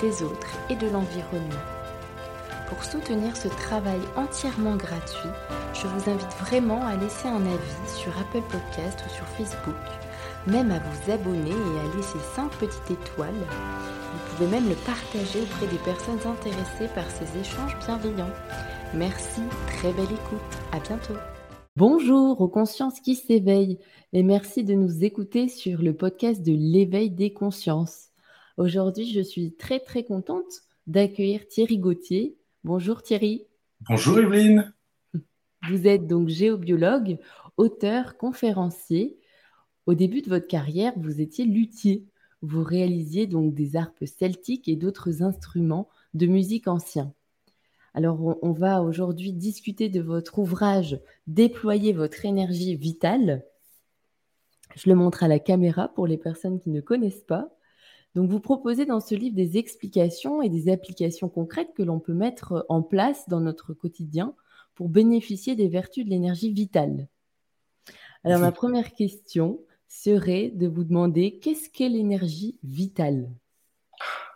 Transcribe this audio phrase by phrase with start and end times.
[0.00, 1.64] des autres et de l'environnement.
[2.68, 5.30] Pour soutenir ce travail entièrement gratuit,
[5.72, 9.74] je vous invite vraiment à laisser un avis sur Apple Podcast ou sur Facebook,
[10.46, 13.32] même à vous abonner et à laisser 5 petites étoiles.
[13.32, 18.32] Vous pouvez même le partager auprès des personnes intéressées par ces échanges bienveillants.
[18.94, 21.14] Merci, très belle écoute, à bientôt.
[21.76, 23.78] Bonjour aux consciences qui s'éveillent
[24.12, 28.07] et merci de nous écouter sur le podcast de l'éveil des consciences.
[28.58, 32.36] Aujourd'hui, je suis très très contente d'accueillir Thierry Gauthier.
[32.64, 33.46] Bonjour Thierry.
[33.88, 34.74] Bonjour Evelyne.
[35.70, 37.18] Vous êtes donc géobiologue,
[37.56, 39.16] auteur, conférencier.
[39.86, 42.08] Au début de votre carrière, vous étiez luthier.
[42.42, 47.14] Vous réalisiez donc des harpes celtiques et d'autres instruments de musique anciens.
[47.94, 53.44] Alors, on, on va aujourd'hui discuter de votre ouvrage Déployer votre énergie vitale.
[54.74, 57.54] Je le montre à la caméra pour les personnes qui ne connaissent pas.
[58.18, 62.14] Donc, vous proposez dans ce livre des explications et des applications concrètes que l'on peut
[62.14, 64.34] mettre en place dans notre quotidien
[64.74, 67.06] pour bénéficier des vertus de l'énergie vitale.
[68.24, 73.30] Alors, ma première question serait de vous demander qu'est-ce qu'est l'énergie vitale?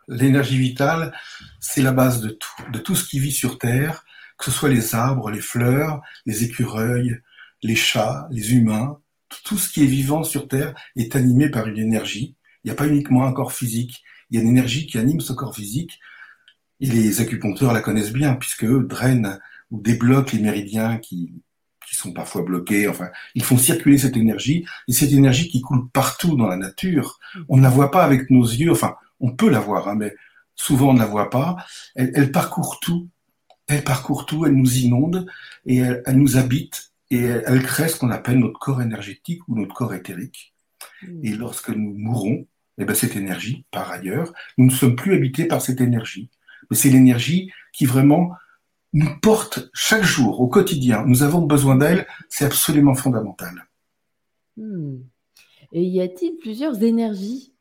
[0.07, 1.13] L'énergie vitale,
[1.59, 4.05] c'est la base de tout, de tout ce qui vit sur Terre,
[4.39, 7.19] que ce soit les arbres, les fleurs, les écureuils,
[7.65, 9.01] les chats, les humains.
[9.43, 12.75] Tout ce qui est vivant sur Terre est animé par une énergie il n'y a
[12.75, 16.01] pas uniquement un corps physique, il y a une énergie qui anime ce corps physique.
[16.81, 19.39] Et les acupuncteurs la connaissent bien, puisque eux drainent
[19.71, 21.33] ou débloquent les méridiens qui,
[21.93, 22.89] sont parfois bloqués.
[22.89, 27.19] Enfin, ils font circuler cette énergie, et cette énergie qui coule partout dans la nature,
[27.51, 28.73] on ne la voit pas avec nos yeux.
[28.73, 30.15] Enfin, on peut la voir, hein, mais
[30.55, 31.57] souvent on ne la voit pas.
[31.95, 33.11] Elle, parcourt tout.
[33.69, 35.27] Elle parcourt tout, elle nous inonde
[35.67, 39.75] et elle, nous habite et elle crée ce qu'on appelle notre corps énergétique ou notre
[39.75, 40.55] corps éthérique.
[41.23, 42.47] Et lorsque nous mourons,
[42.79, 46.31] eh ben, cette énergie, par ailleurs, nous ne sommes plus habités par cette énergie.
[46.71, 48.33] Mais c'est l'énergie qui vraiment
[48.93, 51.05] nous porte chaque jour, au quotidien.
[51.07, 53.67] Nous avons besoin d'elle, c'est absolument fondamental.
[54.57, 54.99] Hmm.
[55.73, 57.55] Et y a-t-il plusieurs énergies?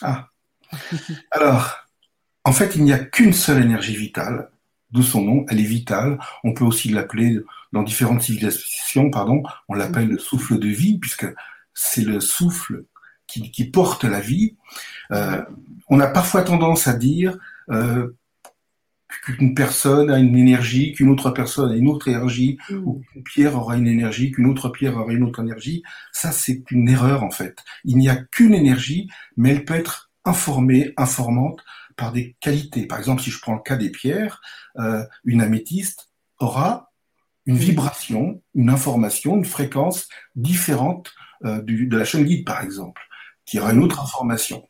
[0.00, 0.28] Ah.
[1.30, 1.88] Alors,
[2.44, 4.50] en fait, il n'y a qu'une seule énergie vitale,
[4.90, 6.18] d'où son nom, elle est vitale.
[6.44, 7.38] On peut aussi l'appeler,
[7.72, 11.26] dans différentes civilisations, pardon, on l'appelle le souffle de vie, puisque
[11.74, 12.84] c'est le souffle
[13.32, 14.56] qui, qui porte la vie.
[15.10, 15.42] Euh,
[15.88, 17.38] on a parfois tendance à dire
[17.70, 18.14] euh,
[19.24, 22.76] qu'une personne a une énergie, qu'une autre personne a une autre énergie, mmh.
[22.76, 25.82] ou qu'une pierre aura une énergie, qu'une autre pierre aura une autre énergie.
[26.12, 27.58] Ça, c'est une erreur en fait.
[27.84, 31.60] Il n'y a qu'une énergie, mais elle peut être informée, informante
[31.96, 32.86] par des qualités.
[32.86, 34.40] Par exemple, si je prends le cas des pierres,
[34.78, 36.90] euh, une améthyste aura
[37.44, 41.12] une vibration, une information, une fréquence différente
[41.44, 43.02] euh, du, de la chaîne guide, par exemple
[43.44, 44.68] qui aura une autre information.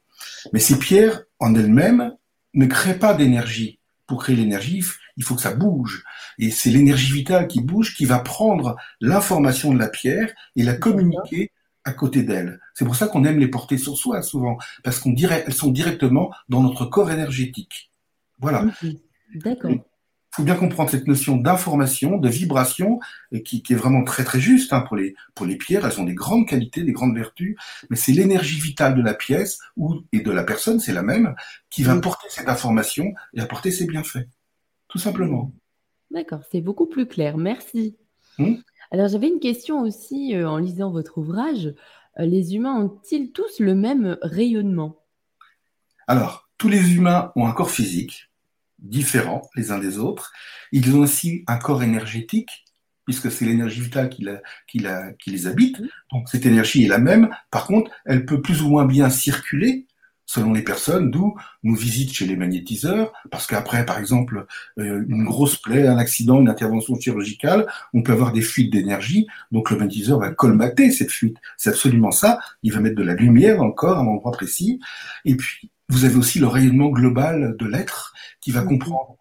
[0.53, 2.12] Mais ces pierres, en elles-mêmes,
[2.55, 3.78] ne créent pas d'énergie.
[4.06, 4.84] Pour créer l'énergie,
[5.16, 6.05] il faut que ça bouge.
[6.38, 10.75] Et c'est l'énergie vitale qui bouge qui va prendre l'information de la pierre et la
[10.75, 11.53] communiquer
[11.84, 12.61] à côté d'elle.
[12.75, 15.71] C'est pour ça qu'on aime les porter sur soi souvent, parce qu'on dirait, elles sont
[15.71, 17.91] directement dans notre corps énergétique.
[18.38, 18.66] Voilà.
[19.34, 19.72] D'accord
[20.32, 23.00] faut bien comprendre cette notion d'information, de vibration,
[23.44, 25.87] qui, qui, est vraiment très très juste hein, pour, les, pour les pierres.
[25.87, 27.56] Elles ont des grandes qualités, des grandes vertus,
[27.91, 31.34] mais c'est l'énergie vitale de la pièce ou, et de la personne, c'est la même,
[31.69, 34.26] qui va porter cette information et apporter ses bienfaits.
[34.88, 35.53] Tout simplement.
[36.10, 37.37] D'accord, c'est beaucoup plus clair.
[37.37, 37.97] Merci.
[38.38, 41.75] Hum Alors j'avais une question aussi euh, en lisant votre ouvrage.
[42.19, 44.97] Euh, les humains ont-ils tous le même rayonnement?
[46.06, 48.31] Alors, tous les humains ont un corps physique
[48.82, 50.32] différents les uns des autres.
[50.73, 52.64] Ils ont aussi un corps énergétique,
[53.05, 55.81] puisque c'est l'énergie vitale qui, la, qui, la, qui les habite.
[56.12, 57.31] Donc cette énergie est la même.
[57.50, 59.87] Par contre, elle peut plus ou moins bien circuler
[60.32, 64.46] selon les personnes, d'où nous visite chez les magnétiseurs, parce qu'après, par exemple,
[64.79, 69.26] euh, une grosse plaie, un accident, une intervention chirurgicale, on peut avoir des fuites d'énergie,
[69.50, 71.37] donc le magnétiseur va colmater cette fuite.
[71.58, 72.38] C'est absolument ça.
[72.62, 74.81] Il va mettre de la lumière dans le corps, à un endroit précis.
[75.26, 78.69] Et puis, vous avez aussi le rayonnement global de l'être qui va mhm.
[78.69, 79.19] comprendre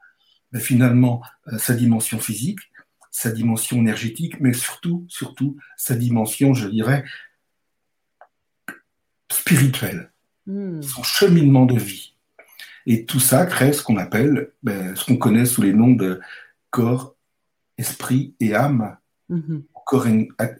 [0.51, 2.59] ben, finalement euh, sa dimension physique,
[3.11, 7.03] sa dimension énergétique, mais surtout, surtout sa dimension, je dirais,
[9.29, 10.11] spirituelle,
[10.45, 10.81] hmm.
[10.81, 12.15] son cheminement de vie.
[12.85, 16.21] Et tout ça crée ce qu'on appelle, ben, ce qu'on connaît sous les noms de
[16.69, 17.15] corps,
[17.77, 18.97] esprit et âme.
[19.29, 19.63] Mm-hmm.
[19.91, 20.07] Corps,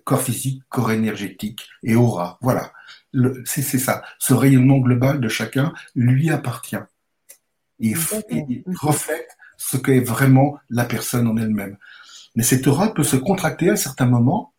[0.03, 2.37] corps, physique, corps énergétique et aura.
[2.41, 2.73] Voilà.
[3.45, 4.03] C'est ça.
[4.19, 6.83] Ce rayonnement global de chacun lui appartient.
[7.79, 7.95] Il,
[8.29, 11.77] il reflète ce qu'est vraiment la personne en elle-même.
[12.35, 14.53] Mais cette aura peut se contracter à certains moments.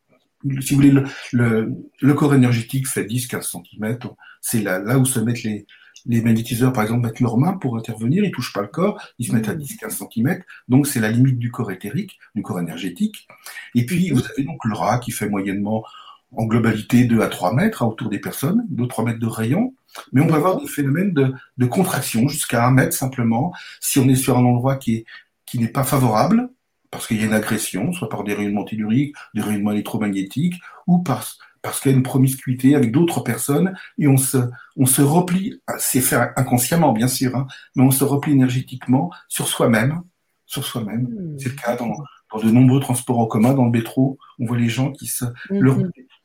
[0.62, 3.98] Si vous voulez, le, le, corps énergétique fait 10-15 cm.
[4.40, 5.66] C'est là, là où se mettent les,
[6.06, 9.26] les magnétiseurs, par exemple, mettent leurs mains pour intervenir, ils touchent pas le corps, ils
[9.26, 13.28] se mettent à 10-15 cm, donc c'est la limite du corps éthérique, du corps énergétique.
[13.74, 15.84] Et puis, vous avez donc le rat qui fait moyennement,
[16.34, 19.74] en globalité, 2 à 3 mètres hein, autour des personnes, 2-3 mètres de rayon,
[20.12, 24.08] mais on va avoir des phénomènes de, de contraction jusqu'à 1 mètre simplement, si on
[24.08, 25.04] est sur un endroit qui est
[25.52, 26.48] qui n'est pas favorable,
[26.90, 30.54] parce qu'il y a une agression, soit par des rayonnements telluriques, des rayonnements électromagnétiques,
[30.86, 34.38] ou parce parce qu'il y a une promiscuité avec d'autres personnes et on se,
[34.76, 39.46] on se replie, c'est faire inconsciemment bien sûr, hein, mais on se replie énergétiquement sur
[39.48, 40.02] soi-même,
[40.44, 41.02] sur soi-même.
[41.02, 41.38] Mmh.
[41.38, 41.94] C'est le cas dans,
[42.32, 45.24] dans, de nombreux transports en commun, dans le métro, on voit les gens qui se,
[45.24, 45.58] mmh.
[45.60, 45.78] leur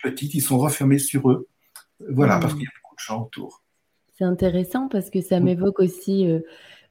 [0.04, 1.48] petite, ils sont refermés sur eux,
[2.10, 2.58] voilà, parce mmh.
[2.58, 3.64] qu'il y a beaucoup de gens autour.
[4.18, 6.40] C'est intéressant parce que ça m'évoque aussi euh,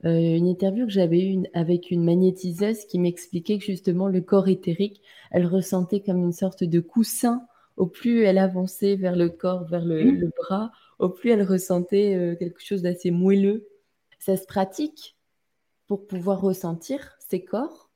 [0.05, 4.47] euh, une interview que j'avais eue avec une magnétiseuse qui m'expliquait que justement le corps
[4.47, 5.01] éthérique,
[5.33, 7.43] elle ressentait comme une sorte de coussin
[7.77, 10.31] au plus elle avançait vers le corps, vers le, mmh.
[10.37, 13.69] bras, au plus elle ressentait euh, quelque chose d'assez moelleux.
[14.19, 15.17] Ça se pratique
[15.87, 17.91] pour pouvoir ressentir ses corps?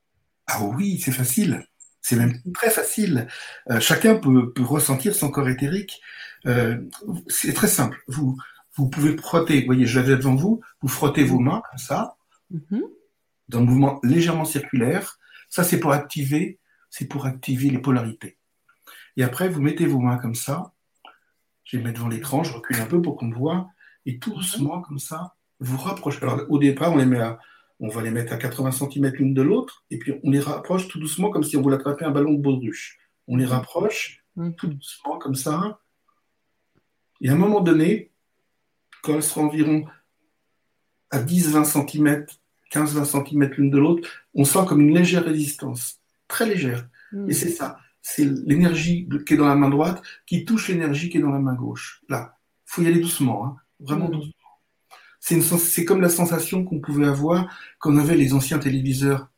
[0.47, 1.65] Ah oui, c'est facile.
[2.03, 2.53] C'est même mmh.
[2.53, 3.27] très facile.
[3.71, 6.01] Euh, chacun peut, ressentir son corps éthérique.
[6.47, 6.79] Euh,
[7.29, 8.03] c'est très simple.
[8.09, 8.37] Vous,
[8.75, 12.17] vous pouvez frotter, vous voyez, je l'avais devant vous, vous frottez vos mains comme ça,
[12.51, 12.81] mmh.
[13.49, 15.19] dans un mouvement légèrement circulaire.
[15.49, 16.59] Ça, c'est pour activer,
[16.91, 18.39] c'est pour activer les polarités.
[19.21, 20.73] Et après, vous mettez vos mains comme ça.
[21.65, 23.69] Je vais les mettre devant l'écran, je recule un peu pour qu'on me voit.
[24.07, 26.23] Et tout doucement, comme ça, vous rapprochez.
[26.23, 27.39] Alors, au départ, on les met à,
[27.81, 30.89] on va les mettre à 80 cm l'une de l'autre, et puis on les rapproche
[30.89, 32.99] tout doucement, comme si on voulait attraper un ballon de baudruche.
[33.29, 34.25] On les rapproche
[34.57, 35.81] tout doucement, comme ça.
[37.21, 38.13] Et à un moment donné,
[39.03, 39.85] quand elles seront environ
[41.11, 42.25] à 10-20 cm,
[42.73, 46.89] 15-20 cm l'une de l'autre, on sent comme une légère résistance, très légère.
[47.29, 51.19] Et c'est ça c'est l'énergie qui est dans la main droite qui touche l'énergie qui
[51.19, 52.03] est dans la main gauche.
[52.09, 54.13] Là, faut y aller doucement, hein, vraiment mm.
[54.13, 54.35] doucement.
[55.21, 59.29] C'est comme la sensation qu'on pouvait avoir quand on avait les anciens téléviseurs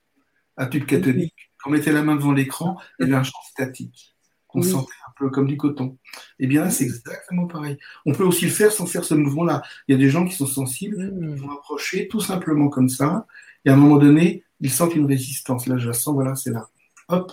[0.56, 1.50] à tube cathodique.
[1.59, 4.14] Quand on mettait la main devant l'écran, il y avait un champ statique
[4.47, 5.97] qu'on sentait un peu comme du coton.
[6.38, 7.79] Eh bien là, c'est exactement pareil.
[8.05, 9.62] On peut aussi le faire sans faire ce mouvement-là.
[9.88, 11.37] Il y a des gens qui sont sensibles, mm.
[11.37, 13.26] vont approcher tout simplement comme ça,
[13.65, 15.67] et à un moment donné, ils sentent une résistance.
[15.67, 16.69] Là, je la sens, voilà, c'est là.
[17.08, 17.32] Hop,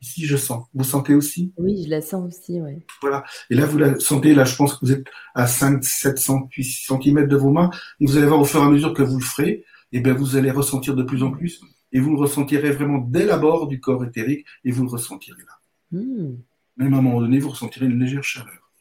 [0.00, 0.64] Ici, je sens.
[0.72, 1.52] Vous sentez aussi?
[1.58, 2.82] Oui, je la sens aussi, oui.
[3.02, 3.22] Voilà.
[3.50, 6.88] Et là, vous la sentez, là, je pense que vous êtes à 5, 700, 6
[6.88, 7.70] cm de vos mains.
[8.00, 9.50] Et vous allez voir au fur et à mesure que vous le ferez,
[9.92, 11.60] et eh bien, vous allez ressentir de plus en plus.
[11.92, 15.98] Et vous le ressentirez vraiment dès l'abord du corps éthérique, et vous le ressentirez là.
[15.98, 16.36] Hmm.
[16.76, 18.72] Même à un moment donné, vous ressentirez une légère chaleur.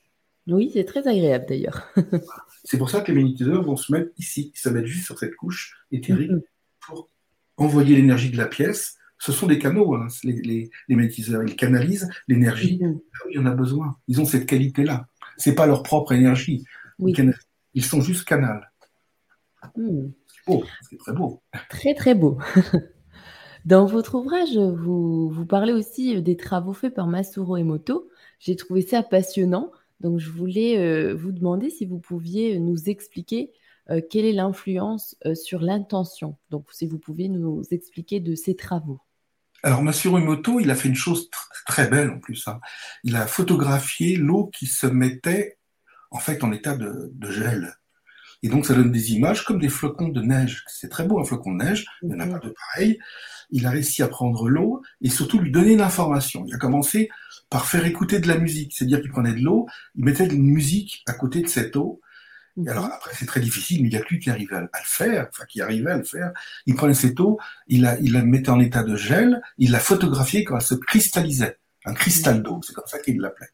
[0.48, 1.89] Oui, c'est très agréable d'ailleurs.
[2.63, 5.36] c'est pour ça que les magnétiseurs vont se mettre ici, se mettre juste sur cette
[5.36, 6.42] couche éthérique hmm.
[6.81, 7.10] pour
[7.57, 12.80] envoyer l'énergie de la pièce ce sont des canaux, hein, les, les, Ils canalisent l'énergie
[12.80, 13.00] mm-hmm.
[13.30, 13.98] il y en a besoin.
[14.07, 15.07] Ils ont cette qualité-là.
[15.38, 16.63] C'est pas leur propre énergie.
[17.00, 18.71] Ils, sont juste canal.
[19.75, 20.07] Mm.
[20.27, 21.42] C'est beau, c'est très beau.
[21.69, 22.38] Très très beau.
[23.65, 28.10] Dans votre ouvrage, vous, vous parlez aussi des travaux faits par Masuro Emoto.
[28.39, 29.72] J'ai trouvé ça passionnant.
[30.00, 33.51] Donc, je voulais euh, vous demander si vous pouviez nous expliquer
[33.89, 36.38] euh, quelle est l'influence euh, sur l'intention.
[36.51, 39.01] Donc, si vous pouvez nous expliquer de ces travaux.
[39.63, 41.30] Alors, Massuro Emoto, il a fait une chose
[41.66, 42.48] très belle en plus.
[42.48, 42.60] Hein.
[43.04, 45.58] Il a photographié l'eau qui se mettait
[46.12, 47.75] en fait en état de, gel.
[48.42, 50.63] Et donc, ça donne des images comme des flocons de neige.
[50.68, 53.00] C'est très beau un flocon de neige, il n'y en a pas de pareil.
[53.51, 56.46] Il a réussi à prendre l'eau et surtout lui donner l'information.
[56.48, 57.10] Il a commencé
[57.50, 60.39] par faire écouter de la musique, c'est-à-dire qu'il prenait de l'eau, il mettait de la
[60.39, 62.00] musique à côté de cette eau
[62.68, 65.27] alors après, c'est très difficile, mais il n'y a plus qui arrivait à, le faire,
[65.29, 66.32] enfin qui arrivait à le faire.
[66.65, 69.79] Il prenait cette eau, il la, il la mettait en état de gel, il la
[69.79, 71.58] photographiait quand elle se cristallisait.
[71.86, 73.48] Un cristal d'eau, c'est comme ça qu'il l'appelait.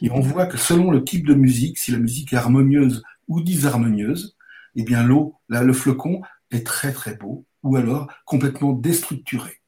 [0.00, 3.40] Et on voit que selon le type de musique, si la musique est harmonieuse ou
[3.40, 4.36] disharmonieuse,
[4.74, 9.60] eh bien l'eau, là, le flocon est très très beau, ou alors complètement déstructuré.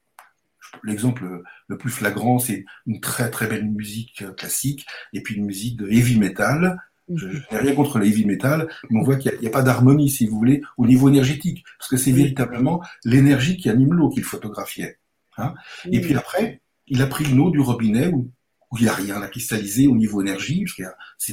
[0.83, 5.77] L'exemple le plus flagrant, c'est une très très belle musique classique, et puis une musique
[5.77, 6.77] de heavy metal,
[7.13, 10.09] je, n'ai rien contre le heavy metal, mais on voit qu'il n'y a, pas d'harmonie,
[10.09, 14.23] si vous voulez, au niveau énergétique, parce que c'est véritablement l'énergie qui anime l'eau qu'il
[14.23, 14.97] photographiait.
[15.37, 15.53] Hein.
[15.91, 18.31] Et puis après, il a pris l'eau du robinet où,
[18.77, 20.83] il n'y a rien à cristalliser au niveau énergie, parce que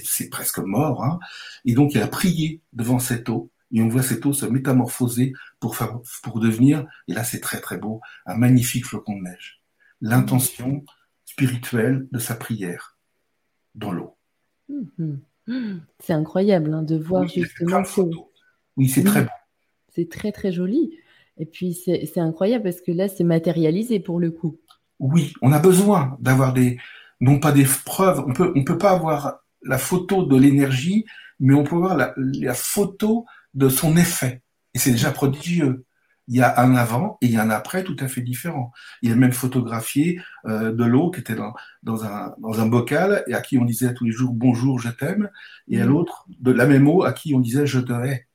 [0.04, 1.18] c'est presque mort, hein.
[1.64, 5.32] et donc il a prié devant cette eau, et on voit cette eau se métamorphoser
[5.58, 5.76] pour,
[6.22, 9.60] pour devenir, et là c'est très très beau, un magnifique flocon de neige.
[10.00, 10.84] L'intention
[11.24, 12.96] spirituelle de sa prière
[13.74, 14.16] dans l'eau.
[14.68, 15.20] Mhm.
[15.98, 17.82] C'est incroyable hein, de voir justement.
[18.76, 19.30] Oui, c'est très beau.
[19.88, 20.98] C'est très très joli.
[21.38, 24.58] Et puis c'est incroyable parce que là, c'est matérialisé pour le coup.
[24.98, 26.78] Oui, on a besoin d'avoir des,
[27.20, 28.22] non pas des preuves.
[28.26, 31.04] On peut, on peut pas avoir la photo de l'énergie,
[31.40, 34.42] mais on peut voir la, la photo de son effet.
[34.74, 35.84] Et c'est déjà prodigieux.
[36.32, 38.72] Il y a un avant et il y a un après tout à fait différent.
[39.02, 43.22] Il a même photographié euh, de l'eau qui était dans, dans, un, dans un bocal
[43.26, 45.28] et à qui on disait tous les jours bonjour, je t'aime,
[45.68, 45.88] et à mmh.
[45.90, 48.28] l'autre de la même eau à qui on disait je te hais.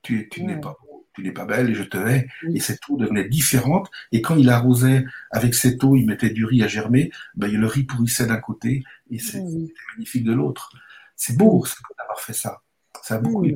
[0.00, 0.78] Tu, tu n'es pas
[1.12, 2.26] tu n'es pas belle et je te hais.
[2.54, 3.90] Et cette eau devenait différente.
[4.12, 7.66] Et quand il arrosait avec cette eau, il mettait du riz à germer, ben, le
[7.66, 10.72] riz pourrissait d'un côté et c'était magnifique de l'autre.
[11.16, 11.64] C'est beau
[11.98, 12.62] d'avoir fait ça.
[13.02, 13.46] Ça a beaucoup.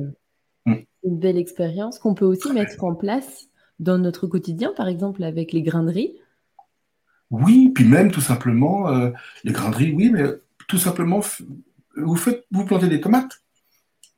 [0.65, 0.75] Mm.
[1.03, 3.47] Une belle expérience qu'on peut aussi mettre en place
[3.81, 6.13] dans notre quotidien, par exemple avec les grains de riz?
[7.31, 9.09] Oui, puis même tout simplement, euh,
[9.43, 10.23] les grains de riz, oui, mais
[10.67, 11.21] tout simplement,
[11.97, 13.41] vous, faites, vous plantez des tomates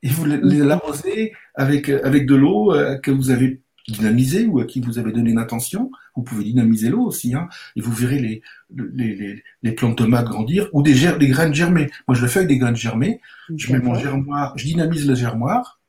[0.02, 4.64] et vous les arrosez avec, avec de l'eau euh, que vous avez dynamisée ou à
[4.64, 5.90] qui vous avez donné une intention.
[6.16, 8.42] Vous pouvez dynamiser l'eau aussi, hein, et vous verrez les,
[8.74, 11.90] les, les, les plantes tomates grandir ou des, des graines germées.
[12.08, 13.20] Moi, je le fais avec des graines germées.
[13.54, 15.80] Je mets mon germoir, je dynamise le germoir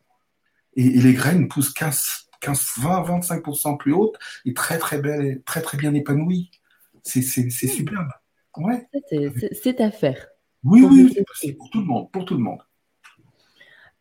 [0.75, 5.61] et, les graines poussent 15, 15 20, 25% plus hautes et très, très belles, très,
[5.61, 6.51] très bien épanouies.
[7.03, 7.49] C'est hmm.
[7.49, 8.09] superbe.
[8.57, 8.87] Ouais.
[9.51, 10.27] C'est à faire.
[10.63, 12.61] Oui, oui, c'est pour tout le monde, pour tout le monde.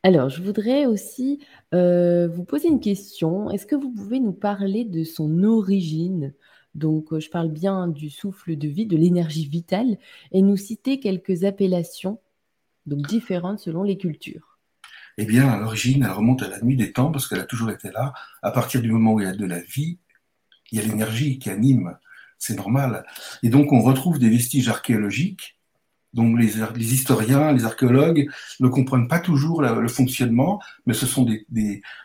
[0.03, 1.41] Alors, je voudrais aussi
[1.75, 3.51] euh, vous poser une question.
[3.51, 6.35] Est-ce que vous pouvez nous parler de son origine?
[6.75, 9.99] Donc, euh, je parle bien du souffle de vie, de l'énergie vitale,
[10.33, 12.21] et nous citer quelques appellations,
[12.87, 14.54] donc différentes selon les cultures.
[15.19, 17.71] Eh bien, à l'origine, elle remonte à la nuit des temps parce qu'elle a toujours
[17.71, 18.13] été là.
[18.43, 19.99] À partir du moment où il y a de la vie,
[20.73, 21.97] il y a l'énergie qui anime.
[22.39, 23.05] C'est normal.
[23.43, 25.55] Et donc, on retrouve des vestiges archéologiques
[26.15, 28.31] donc les, historiens, les archéologues
[28.61, 31.27] ne comprennent pas toujours le fonctionnement, mais ce sont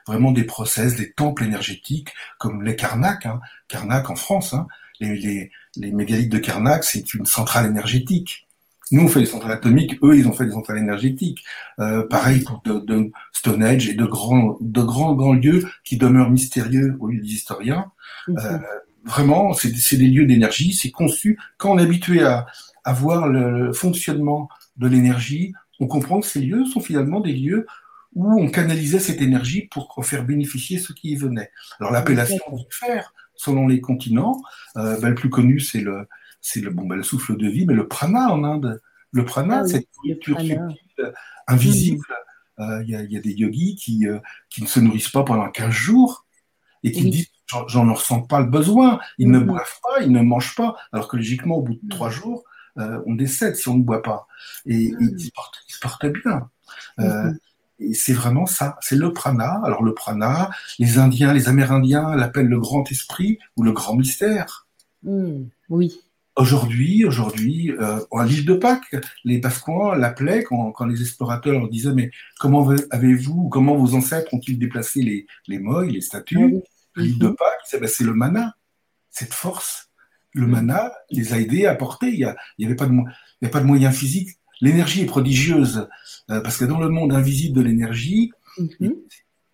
[0.08, 4.54] vraiment des process, des temples énergétiques comme les Karnak, hein, Karnak en France.
[4.54, 4.68] Hein,
[5.00, 8.49] les, les, mégalithes de Karnak, c'est une centrale énergétique.
[8.92, 11.44] Nous, on fait des centrales atomiques, eux, ils ont fait des centrales énergétiques.
[11.80, 16.32] Euh, pareil pour de, de, Stonehenge et de grands, de grands, grands lieux qui demeurent
[16.32, 17.92] mystérieux aux yeux des historiens.
[18.30, 18.58] Euh,
[19.06, 21.40] vraiment, c'est des lieux d'énergie, c'est conçu.
[21.58, 22.48] Quand on est habitué à,
[22.84, 27.66] à voir le fonctionnement de l'énergie, on comprend que ces lieux sont finalement des lieux
[28.14, 31.52] où on canalisait cette énergie pour faire bénéficier ceux qui y venaient.
[31.80, 34.42] Alors l'appellation faire selon les continents,
[34.78, 36.08] euh, ben, le plus connu c'est le
[36.42, 38.82] c'est le bon ben, le souffle de vie, mais le prana en Inde.
[39.12, 40.68] Le prana, c'est ah cette subtile,
[41.48, 42.06] invisible.
[42.60, 44.20] Euh, il y, a, y, a, des yogis qui, euh,
[44.50, 46.26] qui ne se nourrissent pas pendant 15 jours
[46.84, 47.30] et qui disent
[47.68, 49.00] j'en ne ressens pas le besoin.
[49.18, 50.76] Ils ne boivent pas, ils ne mangent pas.
[50.92, 52.44] Alors que logiquement, au bout de trois jours,
[52.78, 54.28] euh, on décède si on ne boit pas.
[54.66, 55.16] Et, hmm.
[55.18, 56.50] il, se porte, bien.
[57.00, 57.34] Euh,
[57.80, 59.62] et c'est vraiment ça, c'est le prana.
[59.64, 64.68] Alors le prana, les Indiens, les Amérindiens l'appellent le grand esprit ou le grand mystère.
[65.04, 65.46] Hmm.
[65.70, 66.02] oui.
[66.40, 71.94] Aujourd'hui, aujourd'hui, euh, à l'île de Pâques, les Pasquois l'appelaient quand, les explorateurs leur disaient
[71.94, 75.60] mais comment avez-vous, comment vos ancêtres ont-ils déplacé les les
[75.92, 76.62] les statues?
[76.96, 77.36] L'île de mhm.
[77.36, 78.56] Pâques, c'est ben, le mana,
[79.10, 79.90] cette force
[80.34, 82.08] le mana les a aidés à porter.
[82.08, 82.94] Il n'y y avait pas de,
[83.44, 84.30] a pas de moyens physiques.
[84.62, 85.90] L'énergie est prodigieuse
[86.30, 88.32] euh, parce que dans le monde invisible de l'énergie,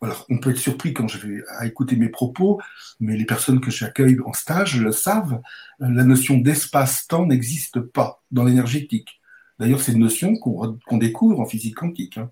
[0.06, 0.14] mhm.
[0.30, 2.62] on peut être surpris quand je vais à écouter mes propos,
[3.00, 5.42] mais les personnes que j'accueille en stage le savent.
[5.80, 9.22] La notion d'espace-temps n'existe pas dans l'énergétique.
[9.60, 12.18] D'ailleurs, c'est une notion qu'on découvre en physique quantique.
[12.18, 12.32] Hein.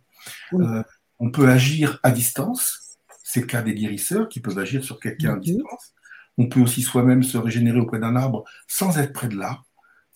[0.53, 0.83] Euh,
[1.19, 2.97] on peut agir à distance.
[3.23, 5.41] C'est le cas des guérisseurs qui peuvent agir sur quelqu'un à mhm.
[5.41, 5.93] distance.
[6.37, 9.61] On peut aussi soi-même se régénérer auprès d'un arbre sans être près de là,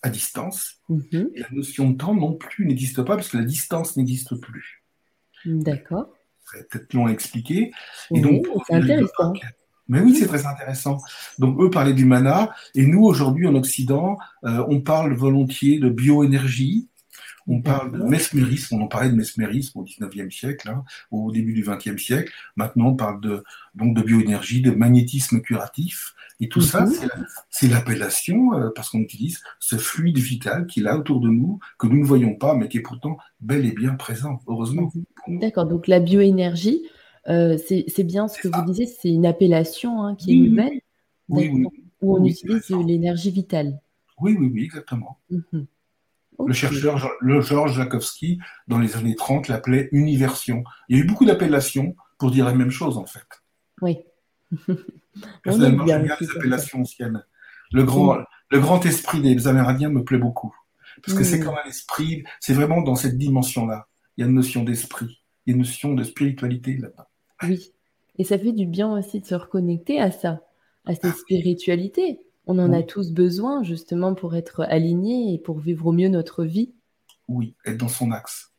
[0.01, 0.81] à distance.
[0.89, 1.29] Mhm.
[1.35, 4.83] Et la notion de temps non plus n'existe pas parce que la distance n'existe plus.
[5.45, 6.16] D'accord.
[6.51, 7.71] C'est peut-être long à expliquer.
[8.13, 9.33] Et donc, c'est intéressant.
[9.89, 10.97] Mais oui, c'est très intéressant.
[11.39, 15.89] Donc, eux parlaient du mana, et nous, aujourd'hui, en Occident, euh, on parle volontiers de
[15.89, 16.89] bioénergie,
[17.47, 21.53] on parle de mesmérisme, on en parlait de mesmérisme au 19e siècle, hein, au début
[21.53, 22.31] du 20e siècle.
[22.55, 23.43] Maintenant, on parle de,
[23.75, 26.13] donc de bioénergie, de magnétisme curatif.
[26.39, 26.93] Et tout ça, mhm.
[27.49, 31.59] c'est l'appellation, euh, parce qu'on utilise ce fluide vital qui est là autour de nous,
[31.79, 34.91] que nous ne voyons pas, mais qui est pourtant bel et bien présent, heureusement.
[35.27, 35.39] Mhm.
[35.39, 36.83] D'accord, donc la bioénergie,
[37.27, 40.81] euh, c'est bien ce que vous disiez, c'est une appellation hein, qui est nouvelle,
[41.29, 41.65] oui, oui,
[42.01, 43.79] où on utilise l'énergie vitale.
[44.19, 45.19] Oui, oui, oui, exactement.
[46.45, 50.63] Le chercheur le Georges Jakowski, dans les années 30, l'appelait universion.
[50.87, 53.25] Il y a eu beaucoup d'appellations pour dire la même chose, en fait.
[53.81, 53.97] Oui.
[55.43, 57.23] Personnellement, j'aime bien les appellations anciennes.
[57.71, 58.17] Le grand,
[58.49, 60.55] le grand esprit des Amérindiens me plaît beaucoup.
[61.03, 63.87] Parce que c'est comme un esprit, c'est vraiment dans cette dimension-là.
[64.15, 67.09] Il y a une notion d'esprit, il y a une notion de spiritualité là-bas.
[67.43, 67.71] Oui.
[68.17, 70.41] Et ça fait du bien aussi de se reconnecter à ça,
[70.85, 72.19] à cette ah spiritualité.
[72.47, 76.45] On en a tous besoin justement pour être alignés et pour vivre au mieux notre
[76.45, 76.73] vie.
[77.27, 78.53] Oui, être dans son axe.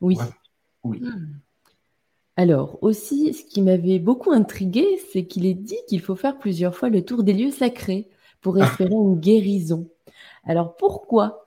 [0.00, 0.16] Oui.
[0.82, 1.00] oui.
[1.00, 1.40] Hmm.
[2.36, 6.74] Alors aussi, ce qui m'avait beaucoup intrigué, c'est qu'il est dit qu'il faut faire plusieurs
[6.74, 8.08] fois le tour des lieux sacrés
[8.40, 8.64] pour ah.
[8.64, 9.88] espérer une guérison.
[10.44, 11.46] Alors pourquoi?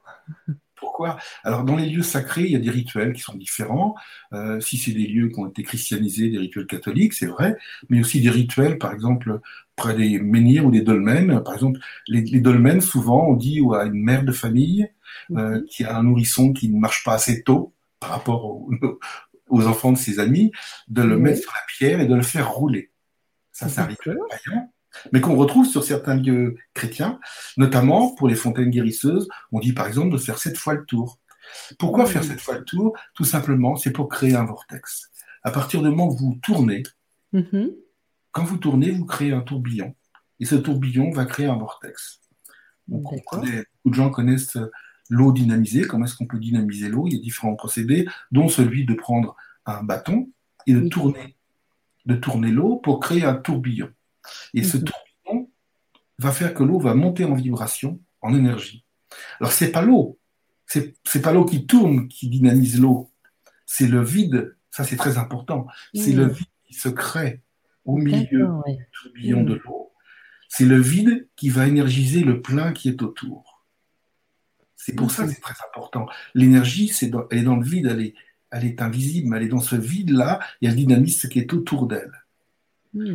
[0.97, 3.93] Pourquoi Alors, dans les lieux sacrés, il y a des rituels qui sont différents.
[4.33, 7.55] Euh, si c'est des lieux qui ont été christianisés, des rituels catholiques, c'est vrai,
[7.89, 9.39] mais aussi des rituels, par exemple,
[9.75, 11.43] près des menhirs ou des dolmens.
[11.43, 14.89] Par exemple, les, dolmens, souvent, on dit à une mère de famille
[15.31, 15.65] euh, mhm.
[15.65, 18.59] qui a un nourrisson qui ne marche pas assez tôt par rapport
[19.49, 20.51] aux, enfants de ses amis,
[20.87, 22.89] de le mettre sur la pierre et de le faire rouler.
[23.51, 24.67] Ça, c'est un rituel païen
[25.12, 27.20] mais qu'on retrouve sur certains lieux chrétiens,
[27.58, 29.27] notamment pour les fontaines guérisseuses.
[29.51, 31.20] On dit par exemple de faire sept fois le tour.
[31.79, 32.98] Pourquoi faire sept fois le tour?
[33.13, 35.10] Tout simplement, c'est pour créer un vortex.
[35.44, 36.84] À partir du moment où vous tournez,
[37.34, 37.74] mm-hmm.
[38.32, 39.96] quand vous tournez, vous créez un tourbillon.
[40.39, 42.20] Et ce tourbillon va créer un vortex.
[42.88, 43.15] beaucoup
[43.86, 44.58] de gens connaissent
[45.10, 45.84] l'eau dynamisée.
[45.84, 47.08] Comment est-ce qu'on peut dynamiser l'eau?
[47.08, 50.29] Il y a différents procédés, dont celui de prendre un bâton
[50.65, 51.36] et de tourner,
[52.06, 53.89] de tourner l'eau pour créer un tourbillon.
[54.53, 54.84] Et ce mhm.
[54.84, 55.51] tourbillon
[56.19, 58.86] va faire que l'eau va monter en vibration, en énergie.
[59.39, 60.19] Alors c'est pas l'eau,
[60.65, 63.12] c'est, c'est pas l'eau qui tourne qui dynamise l'eau,
[63.65, 67.41] c'est le vide, ça c'est très important, c'est le vide qui se crée
[67.86, 69.93] au milieu du tourbillon de l'eau.
[70.50, 73.65] C'est le vide qui va énergiser le plein qui est autour.
[74.75, 76.07] C'est pour ça que c'est très important.
[76.34, 78.13] L'énergie, c'est elle est dans le vide, elle est,
[78.51, 81.39] elle est invisible, mais elle est dans ce vide-là, il y a le dynamisme qui
[81.39, 82.13] est autour d'elle.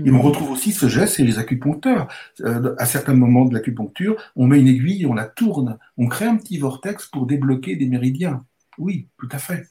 [0.04, 2.08] Et on retrouve aussi ce geste chez les acupuncteurs.
[2.40, 6.26] Euh, à certains moments de l'acupuncture, on met une aiguille, on la tourne, on crée
[6.26, 8.44] un petit vortex pour débloquer des méridiens.
[8.78, 9.66] Oui, tout à fait.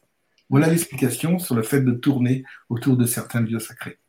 [0.49, 4.00] Voilà l'explication sur le fait de tourner autour de certains lieux sacrés.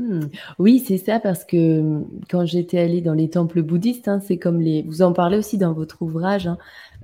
[0.00, 0.30] Hmm.
[0.58, 4.38] Oui, c'est ça, parce que hum, quand j'étais allée dans les temples bouddhistes, hein, c'est
[4.38, 4.82] comme les.
[4.82, 6.56] Vous en parlez aussi dans votre ouvrage, hein,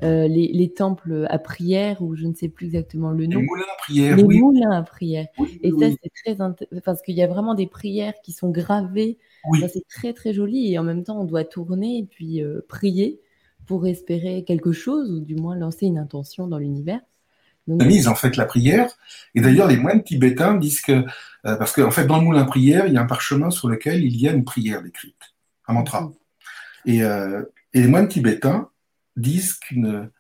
[0.03, 3.41] euh, les, temples à prière, ou je ne sais plus exactement le nom.
[3.41, 4.17] Les moulins à prière.
[4.17, 5.27] Les moulins à prière.
[5.63, 9.19] et ça, c'est très intéressant, parce qu'il y a vraiment des prières qui sont gravées.
[9.69, 13.21] c'est très très joli, et en même temps, on doit tourner et puis euh, prier
[13.67, 17.01] pour espérer quelque chose, ou du moins lancer une intention dans l'univers
[17.67, 18.91] mise en fait la prière.
[19.35, 21.05] Et d'ailleurs, les moines tibétains disent que,
[21.47, 24.05] euh, parce qu'en fait, dans le moulin prière, il y a un parchemin sur lequel
[24.05, 25.35] il y a une prière décrite,
[25.67, 26.11] un mantra.
[26.85, 28.71] Et, euh, et les moines tibétains
[29.17, 30.11] disent qu'une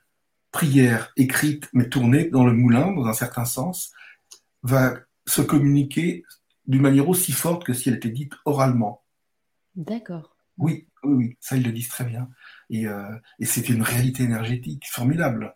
[0.50, 3.92] prière écrite mais tournée dans le moulin, dans un certain sens,
[4.62, 4.94] va
[5.26, 6.24] se communiquer
[6.66, 9.04] d'une manière aussi forte que si elle était dite oralement.
[9.74, 10.36] D'accord.
[10.58, 12.28] Oui, oui, oui, ça ils le disent très bien.
[12.70, 15.54] Et, euh, et c'est une réalité énergétique formidable.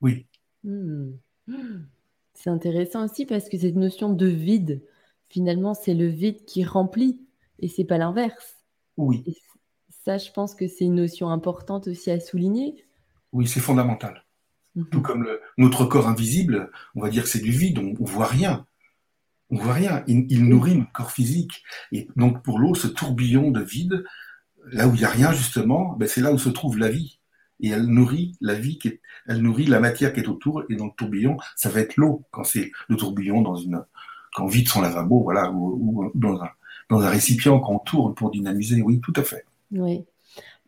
[0.00, 0.26] Oui.
[0.64, 1.12] Hmm.
[2.34, 4.82] C'est intéressant aussi parce que cette notion de vide,
[5.28, 7.20] finalement, c'est le vide qui remplit
[7.58, 8.56] et c'est pas l'inverse.
[8.96, 9.24] Oui.
[10.04, 12.84] ça, je pense que c'est une notion importante aussi à souligner.
[13.32, 14.24] Oui, c'est fondamental.
[14.74, 14.88] Mhm.
[14.90, 18.26] Tout comme notre corps invisible, on va dire que c'est du vide, on, ne voit
[18.26, 18.66] rien.
[19.50, 20.04] On voit rien.
[20.06, 21.62] Il, nourrit notre corps physique.
[21.92, 24.04] Et donc pour l'eau, ce tourbillon de vide,
[24.66, 27.19] là où il n'y a rien justement, ben, c'est là où se trouve la vie
[27.62, 30.76] et elle nourrit la vie, qui est, elle nourrit la matière qui est autour, et
[30.76, 33.82] dans le tourbillon, ça va être l'eau, quand c'est le tourbillon dans une,
[34.34, 36.48] quand on vide son lavabo, voilà, ou, dans, un,
[36.88, 39.44] dans un récipient qu'on tourne pour dynamiser, oui, tout à fait.
[39.72, 40.04] Oui.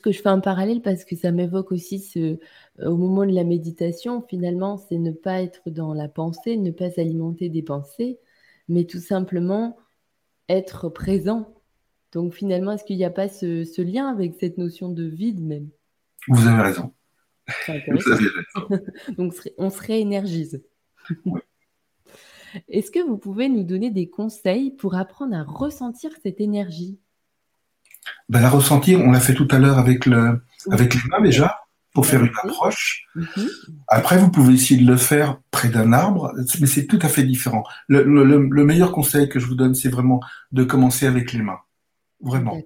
[0.02, 2.36] Que je fais un parallèle parce que ça m'évoque aussi euh,
[2.84, 6.88] au moment de la méditation, finalement, c'est ne pas être dans la pensée, ne pas
[6.96, 8.18] alimenter des pensées,
[8.68, 9.76] mais tout simplement
[10.48, 11.54] être présent.
[12.10, 15.68] Donc finalement, est-ce qu'il n'y a pas ce lien avec cette notion de vide même?
[16.28, 16.94] Vous avez raison.
[17.66, 18.84] Vous avez raison.
[19.16, 20.62] Donc, on se réénergise.
[22.68, 26.98] Est-ce que vous pouvez nous donner des conseils pour apprendre à ressentir cette énergie?
[28.28, 31.60] Ben, La ressentir, on l'a fait tout à l'heure avec, le, avec les mains déjà,
[31.94, 33.06] pour faire une approche.
[33.14, 33.48] Mhm.
[33.88, 37.24] Après, vous pouvez essayer de le faire près d'un arbre, mais c'est tout à fait
[37.24, 37.64] différent.
[37.88, 40.20] Le, le, meilleur conseil que je vous donne, c'est vraiment
[40.52, 41.60] de commencer avec les mains.
[42.20, 42.60] Vraiment.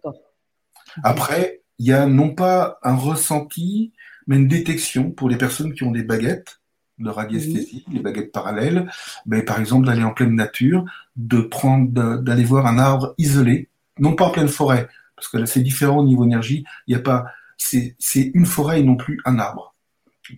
[1.03, 3.93] Après, il y a non pas un ressenti,
[4.27, 6.61] mais une détection pour les personnes qui ont des baguettes
[6.99, 8.91] de radiesthésie, les baguettes parallèles,
[9.27, 10.85] mais par exemple d'aller en pleine nature,
[11.17, 15.47] de prendre, d'aller voir un arbre isolé, non pas en pleine forêt, parce que là
[15.47, 17.27] c'est différent au niveau énergie, il n'y a pas,
[17.59, 19.75] c'est, une forêt et non plus un arbre.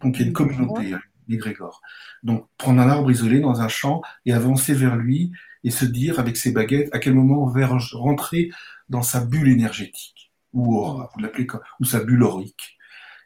[0.03, 0.97] Donc il y a une communauté,
[1.29, 1.81] les Grégor.
[2.25, 5.31] Donc prendre un arbre isolé dans un champ et avancer vers lui
[5.63, 8.51] et se dire avec ses baguettes à quel moment on va rentrer
[8.89, 11.47] dans sa bulle énergétique ou aura, vous l'appelez
[11.81, 12.79] ou sa bulle aurique.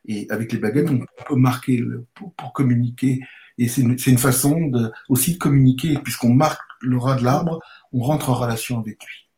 [0.04, 1.82] Et avec les baguettes, on peut marquer
[2.14, 3.20] pour, communiquer.
[3.58, 7.60] Et c'est une, une, façon de, aussi de communiquer, puisqu'on marque le ras de l'arbre,
[7.92, 9.28] on rentre en relation avec lui.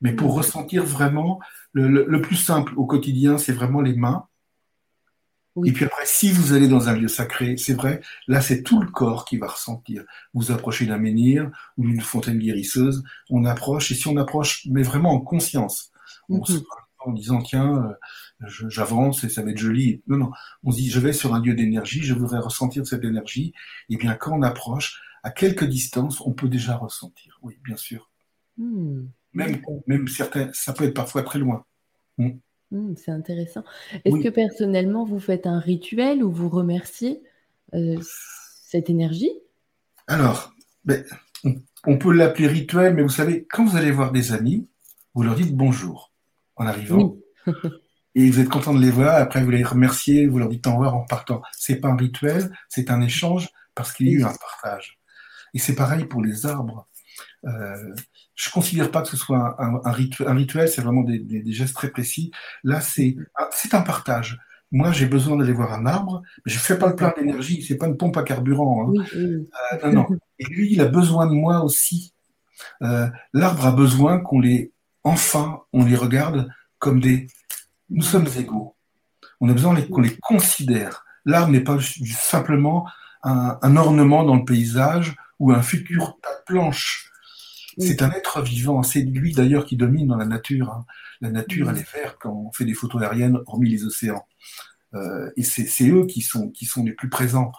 [0.00, 1.40] Mais pour ressentir vraiment,
[1.72, 4.26] le, le, plus simple au quotidien, c'est vraiment les mains.
[5.64, 8.80] Et puis après, si vous allez dans un lieu sacré, c'est vrai, là c'est tout
[8.80, 10.02] le corps qui va ressentir.
[10.32, 14.82] Vous approchez d'un menhir ou d'une fontaine guérisseuse, on approche, et si on approche, mais
[14.82, 15.92] vraiment en conscience,
[16.30, 16.58] on se
[17.04, 17.96] en disant tiens,
[18.42, 20.02] euh, j'avance et ça va être joli.
[20.06, 20.30] Non, non,
[20.64, 23.52] on se dit je vais sur un lieu d'énergie, je voudrais ressentir cette énergie.
[23.88, 27.38] Et bien quand on approche, à quelques distances, on peut déjà ressentir.
[27.42, 28.10] Oui, bien sûr.
[28.56, 29.06] Hmm.
[29.32, 31.64] Même, même certains, ça peut être parfois très loin.
[32.18, 32.32] Hmm.
[32.70, 33.64] Hmm, c'est intéressant.
[34.04, 37.22] Est-ce que personnellement, vous faites un rituel où vous remerciez
[37.74, 39.32] euh, cette énergie?
[40.06, 41.04] Alors, ben,
[41.86, 44.68] on peut l'appeler rituel, mais vous savez, quand vous allez voir des amis,
[45.14, 46.11] vous leur dites bonjour
[46.56, 47.16] en arrivant.
[48.14, 50.72] et vous êtes content de les voir, après vous les remerciez, vous leur dites au
[50.72, 51.42] revoir en partant.
[51.56, 54.98] C'est pas un rituel, c'est un échange parce qu'il y a eu un partage.
[55.54, 56.88] Et c'est pareil pour les arbres.
[57.44, 57.94] Euh,
[58.34, 61.90] je considère pas que ce soit un, rituel, un rituel c'est vraiment des, gestes très
[61.90, 62.30] précis.
[62.64, 63.16] Là, c'est
[63.72, 64.38] un partage.
[64.70, 67.76] Moi, j'ai besoin d'aller voir un arbre, mais je fais pas le plein d'énergie, c'est
[67.76, 68.88] pas une pompe à carburant.
[68.88, 69.04] Hein.
[69.16, 69.46] Euh,
[69.84, 70.06] non, non.
[70.38, 72.14] Et lui, il a besoin de moi aussi.
[72.82, 74.72] Euh, l'arbre a besoin qu'on les
[75.04, 77.26] enfin, on les regarde comme des...
[77.90, 78.76] Nous sommes égaux.
[79.40, 81.04] On a besoin qu'on les considère.
[81.24, 82.86] L'arbre n'est pas simplement
[83.22, 87.10] un, ornement dans le paysage ou un futur tas de planches.
[87.78, 88.82] C'est un être vivant.
[88.82, 90.70] C'est lui d'ailleurs qui domine dans la nature.
[90.70, 90.84] Hein.
[91.20, 94.26] La nature, elle est verte quand on fait des photos aériennes, hormis les océans.
[94.94, 97.52] Euh, et c'est eux qui sont, qui sont les plus présents.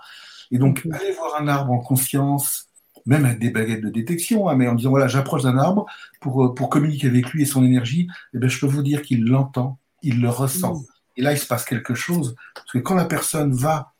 [0.52, 2.68] Et donc, aller voir un arbre en conscience,
[3.06, 5.86] même avec des baguettes de détection, hein, mais en disant voilà, j'approche d'un arbre
[6.22, 9.02] pour, euh, pour communiquer avec lui et son énergie, eh bien, je peux vous dire
[9.02, 10.84] qu'il l'entend, il le ressent.
[11.16, 12.36] Et là, il se passe quelque chose.
[12.56, 13.94] Parce que quand la personne va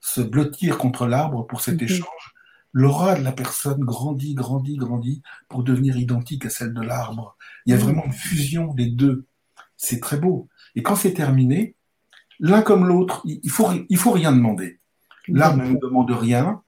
[0.00, 2.34] se blottir contre l'arbre pour cet échange,
[2.72, 7.36] l'aura de la personne grandit, grandit, grandit pour devenir identique à celle de l'arbre.
[7.66, 9.26] Il y a vraiment une fusion des deux.
[9.76, 10.48] C'est très beau.
[10.74, 11.74] Et quand c'est terminé,
[12.40, 14.78] l'un comme l'autre, il faut, il faut rien demander.
[15.28, 16.62] L'arbre ne nous demande rien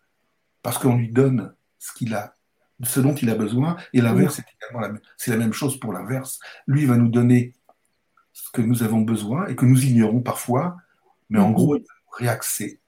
[0.63, 2.37] parce qu'on lui donne ce qu'il a,
[2.85, 5.93] ce dont il a besoin, et l'inverse c'est également la, c'est la même chose pour
[5.93, 6.39] l'inverse.
[6.69, 7.55] Lui va nous donner
[8.33, 10.77] ce que nous avons besoin et que nous ignorons parfois,
[11.29, 11.55] mais en mhm.
[11.55, 12.81] gros, il va nous réaxer.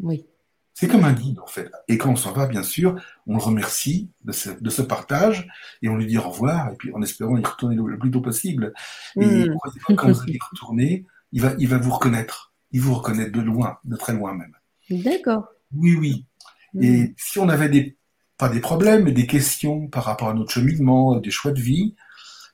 [0.00, 0.26] Oui.
[0.74, 1.70] C'est comme un guide, en fait.
[1.88, 5.48] Et quand on s'en va, bien sûr, on le remercie de ce, de ce, partage
[5.80, 8.20] et on lui dit au revoir, et puis en espérant y retourner le, plus tôt
[8.20, 8.74] possible.
[9.18, 9.56] Et mhm.
[9.96, 12.52] quand vous allez retourner, il va, il va vous reconnaître.
[12.72, 14.54] Il vous reconnaît de loin, de très loin même.
[14.90, 15.48] D'accord.
[15.74, 16.26] Oui, oui.
[16.78, 17.14] Et mhm.
[17.16, 17.96] si on avait des
[18.38, 21.94] pas des problèmes, mais des questions par rapport à notre cheminement, des choix de vie,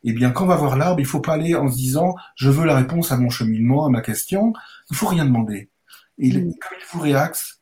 [0.04, 2.50] eh bien, quand on va voir l'arbre, il faut pas aller en se disant, je
[2.50, 4.52] veux la réponse à mon cheminement, à ma question.
[4.90, 5.70] Il faut rien demander.
[6.18, 6.48] Et mm.
[6.48, 6.54] il
[6.92, 7.60] vous réaxe,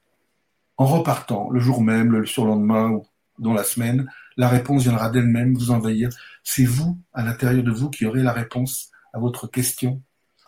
[0.76, 3.06] en repartant, le jour même, le surlendemain ou
[3.38, 6.08] dans la semaine, la réponse viendra d'elle-même vous envahir.
[6.42, 10.02] C'est vous, à l'intérieur de vous, qui aurez la réponse à votre question.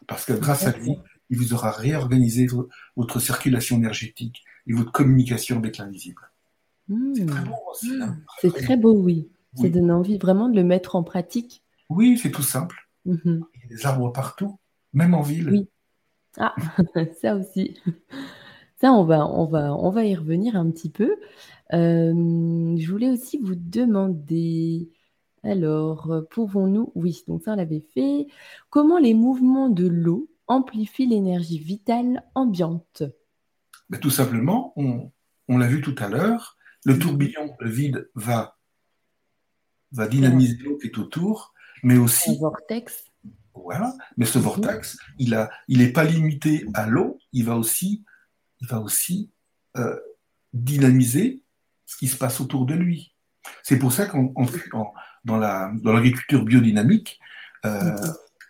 [0.07, 0.97] Parce que grâce à lui,
[1.29, 2.47] il vous aura réorganisé
[2.97, 6.32] votre circulation énergétique et votre communication avec l'invisible.
[6.89, 7.55] C'est très beau
[8.03, 8.17] hein.
[8.41, 9.29] C'est très beau, oui.
[9.55, 11.63] Ça donne envie vraiment de le mettre en pratique.
[11.91, 12.89] Oui, c'est tout simple.
[13.05, 13.45] Mhm.
[13.55, 14.59] Il y a des arbres partout,
[14.93, 15.51] même en ville.
[15.51, 15.69] Oui.
[16.39, 16.55] Ah,
[17.21, 17.79] ça aussi.
[18.81, 21.17] Ça, on va, on va, on va y revenir un petit peu.
[21.73, 22.13] Euh,
[22.77, 24.91] je voulais aussi vous demander,
[25.43, 28.27] alors, pouvons-nous, oui, donc ça on l'avait fait,
[28.71, 33.05] comment les mouvements de l'eau amplifient l'énergie vitale ambiante?
[33.89, 35.11] Ben, Tout simplement, on,
[35.49, 38.59] on l'a vu tout à l'heure, le tourbillon, le vide, va,
[39.93, 42.31] va dynamiser l'eau qui est autour, mais aussi.
[42.31, 43.05] Un vortex.
[43.55, 43.95] Voilà.
[44.17, 48.05] Mais ce vortex, il a, il n'est pas limité à l'eau, il va aussi,
[48.61, 49.31] il va aussi
[49.77, 49.99] euh,
[50.53, 51.43] dynamiser
[51.87, 53.15] ce qui se passe autour de lui.
[53.63, 54.33] C'est pour ça qu'en
[55.25, 57.21] dans la dans l'agriculture biodynamique,
[57.65, 57.97] euh,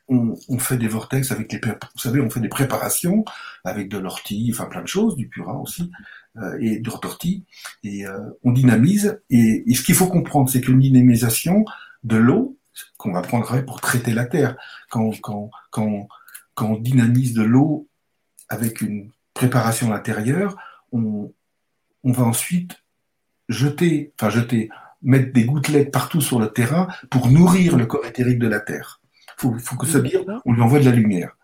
[0.08, 3.24] on, on, fait des vortex avec les, vous savez, on fait des préparations
[3.64, 5.90] avec de l'ortie, enfin plein de choses, du purin aussi,
[6.60, 7.44] et de retortilles,
[7.84, 9.20] et euh, on dynamise.
[9.30, 11.64] Et, ce qu'il faut comprendre, c'est qu'une dynamisation
[12.04, 12.56] de l'eau,
[12.96, 14.56] qu'on va prendre pour traiter la terre,
[14.90, 16.08] quand, quand, quand,
[16.54, 17.88] quand on dynamise de l'eau
[18.48, 20.56] avec une préparation à l'intérieur,
[20.90, 21.32] on,
[22.04, 22.82] on va ensuite
[23.48, 24.70] jeter, enfin jeter,
[25.02, 29.00] mettre des gouttelettes partout sur le terrain pour nourrir le corps éthérique de la terre.
[29.36, 31.36] Faut, faut que ça dire, on lui envoie de la lumière.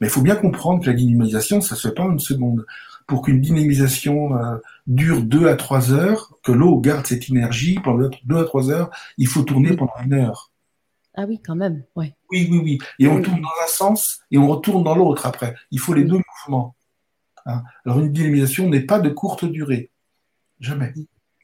[0.00, 2.66] Mais il faut bien comprendre que la dynamisation, ça se fait pas en une seconde.
[3.06, 8.10] Pour qu'une dynamisation euh, dure deux à trois heures, que l'eau garde cette énergie pendant
[8.24, 10.52] deux à trois heures, il faut tourner pendant une heure.
[11.14, 12.14] Ah oui, quand même, ouais.
[12.30, 12.78] Oui, oui, oui.
[12.98, 15.54] Et on tourne dans un sens et on retourne dans l'autre après.
[15.70, 16.76] Il faut les deux mouvements.
[17.46, 17.62] Hein.
[17.84, 19.90] Alors une dynamisation n'est pas de courte durée.
[20.60, 20.92] Jamais.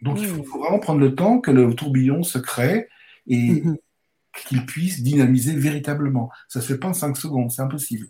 [0.03, 2.89] Donc il faut, vraiment prendre le temps que le tourbillon se crée
[3.29, 3.79] et mhm.
[4.47, 6.29] qu'il puisse dynamiser véritablement.
[6.49, 8.09] Ça se fait pas en cinq secondes, c'est impossible.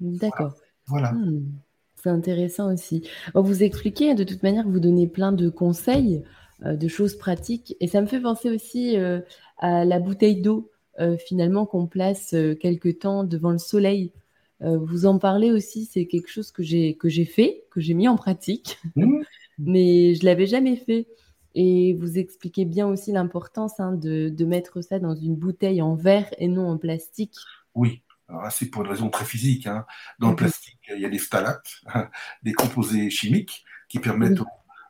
[0.00, 0.54] D'accord.
[0.86, 1.12] Voilà.
[1.12, 1.52] Hmm.
[2.02, 3.08] C'est intéressant aussi.
[3.34, 6.24] Vous expliquez, de toute manière, vous donnez plein de conseils,
[6.66, 7.76] euh, de choses pratiques.
[7.78, 9.20] Et ça me fait penser aussi euh,
[9.58, 14.12] à la bouteille d'eau, euh, finalement, qu'on place quelque temps devant le soleil.
[14.60, 18.08] vous en parlez aussi, c'est quelque chose que j'ai que j'ai fait, que j'ai mis
[18.08, 19.22] en pratique, mmh.
[19.58, 21.06] mais je l'avais jamais fait.
[21.54, 25.94] Et vous expliquez bien aussi l'importance hein, de, de, mettre ça dans une bouteille en
[25.94, 27.34] verre et non en plastique.
[27.74, 28.00] Oui,
[28.50, 29.66] c'est pour une raison très physique.
[29.66, 29.84] Hein.
[30.18, 30.36] Dans le mmh.
[30.36, 31.80] plastique, il y a des phtalates,
[32.42, 34.40] des composés chimiques qui permettent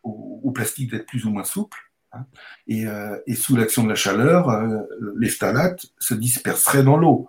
[0.03, 1.79] au, plastique d'être plus ou moins souple.
[2.13, 2.27] Hein.
[2.71, 4.83] Euh, et, sous l'action de la chaleur, euh,
[5.19, 7.29] les phtalates se disperseraient dans l'eau.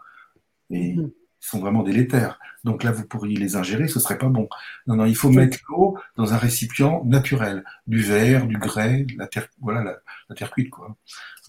[0.70, 1.12] Et mmh.
[1.42, 2.40] ils sont vraiment délétères.
[2.64, 4.48] Donc là, vous pourriez les ingérer, ce serait pas bon.
[4.88, 9.28] Non, non, il faut mettre l'eau dans un récipient naturel, du verre, du grès, la
[9.28, 9.84] terre, voilà,
[10.30, 10.96] la, terre cuite, quoi.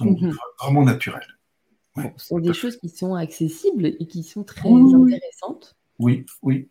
[0.01, 0.33] Donc mmh.
[0.61, 1.27] vraiment naturel.
[1.97, 5.77] Ce sont des choses qui sont accessibles et qui sont très intéressantes.
[5.99, 6.69] Oui, oui.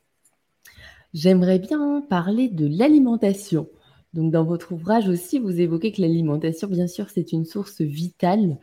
[1.13, 3.69] J'aimerais bien parler de l'alimentation.
[4.13, 8.59] Donc, dans votre ouvrage aussi, vous évoquez que l'alimentation, bien sûr, c'est une source vitale.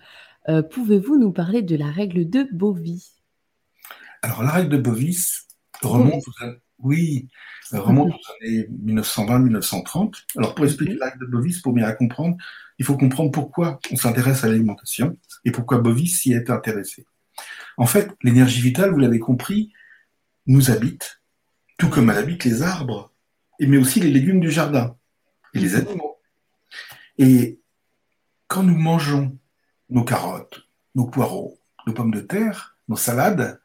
[0.48, 3.22] Euh, pouvez-vous nous parler de la règle de Bovis
[4.22, 5.48] Alors, la règle de Bovis
[5.82, 6.32] remonte, aux,
[6.82, 7.28] oui,
[7.72, 10.24] remonte aux années 1920-1930.
[10.36, 12.36] Alors, pour expliquer la règle de Bovis, pour bien la comprendre,
[12.78, 17.04] il faut comprendre pourquoi on s'intéresse à l'alimentation et pourquoi Bovis s'y est intéressé.
[17.76, 19.72] En fait, l'énergie vitale, vous l'avez compris,
[20.46, 21.20] nous habite
[21.78, 23.10] tout comme elle habite les arbres,
[23.58, 24.96] mais aussi les légumes du jardin
[25.54, 26.18] et les animaux.
[27.16, 27.60] Et
[28.48, 29.38] quand nous mangeons
[29.88, 30.62] nos carottes,
[30.94, 33.60] nos poireaux, nos pommes de terre, nos salades,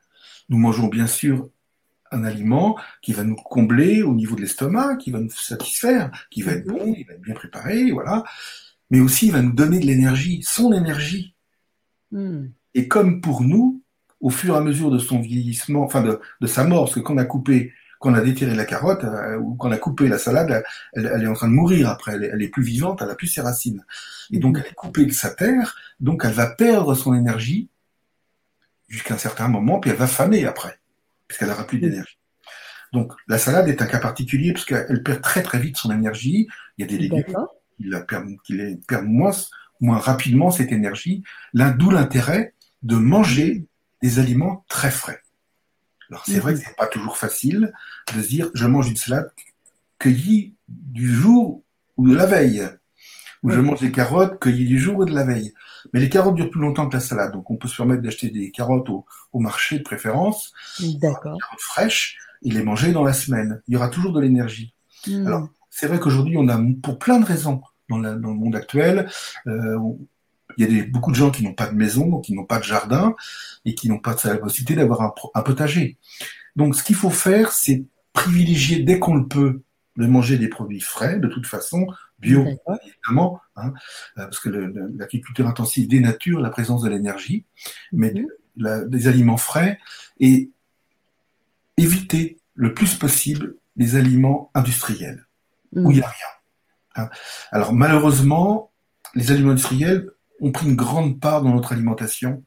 [0.50, 1.50] nous mangeons bien sûr
[2.12, 6.42] un aliment qui va nous combler au niveau de l'estomac, qui va nous satisfaire, qui
[6.42, 8.24] va être bon, il va être bien préparé, voilà.
[8.92, 11.36] Mais aussi, il va nous donner de l'énergie, son énergie.
[12.12, 12.48] Hmm.
[12.74, 13.82] Et comme pour nous,
[14.20, 17.00] au fur et à mesure de son vieillissement, enfin de, de sa mort, parce que
[17.00, 20.18] quand on a coupé qu'on a déterré la carotte euh, ou qu'on a coupé la
[20.18, 20.64] salade,
[20.94, 22.14] elle, est en train de mourir après.
[22.14, 23.84] Elle est, plus vivante, elle a plus ses racines.
[24.32, 27.70] Et donc elle est coupée de sa terre, donc elle va perdre son énergie
[28.88, 30.80] jusqu'à un certain moment, puis elle va faner après,
[31.28, 32.18] puisqu'elle n'aura plus d'énergie.
[32.94, 36.48] Donc la salade est un cas particulier parce qu'elle perd très très vite son énergie.
[36.78, 37.24] Il y a des légumes
[37.78, 38.58] qui, la perdent, qui
[38.88, 39.32] perdent moins,
[39.82, 41.24] moins rapidement cette énergie.
[41.54, 43.66] D'où l'intérêt de manger
[44.02, 45.20] des aliments très frais.
[46.10, 47.74] Alors c'est vrai que c'est pas toujours facile
[48.14, 49.32] de se dire je mange une salade
[49.98, 51.64] cueillie du jour
[51.98, 52.68] ou de la veille,
[53.42, 55.54] ou je mange des carottes cueillies du jour ou de la veille.
[55.94, 58.30] Mais les carottes durent plus longtemps que la salade, donc on peut se permettre d'acheter
[58.30, 59.06] des carottes au,
[59.40, 61.38] marché de préférence, D'accord.
[61.40, 63.62] carottes fraîches, et les manger dans la semaine.
[63.68, 64.74] Il y aura toujours de l'énergie.
[65.08, 65.28] Hmm.
[65.28, 69.10] Alors c'est vrai qu'aujourd'hui on a pour plein de raisons dans, le monde actuel,
[69.48, 69.78] euh,
[70.58, 72.64] il y a beaucoup de gens qui n'ont pas de maison, qui n'ont pas de
[72.64, 73.16] jardin
[73.66, 75.02] et qui n'ont pas la possibilité d'avoir
[75.34, 75.98] un, potager.
[76.56, 79.62] Donc, ce qu'il faut faire, c'est privilégier dès qu'on le peut
[79.98, 81.88] de manger des produits frais, de toute façon,
[82.20, 82.46] bio,
[82.84, 83.74] évidemment, hein,
[84.18, 87.46] euh, parce que l'agriculture intensive dénature la présence de l'énergie,
[87.92, 88.90] mais mhm.
[88.90, 89.80] des aliments frais
[90.20, 90.52] et
[91.78, 95.26] éviter le plus possible les aliments industriels,
[95.74, 96.14] où il n'y a mhm.
[96.14, 97.04] rien.
[97.04, 97.10] Hein.
[97.52, 98.72] Alors malheureusement,
[99.14, 102.44] les aliments industriels ont pris une grande part dans notre alimentation.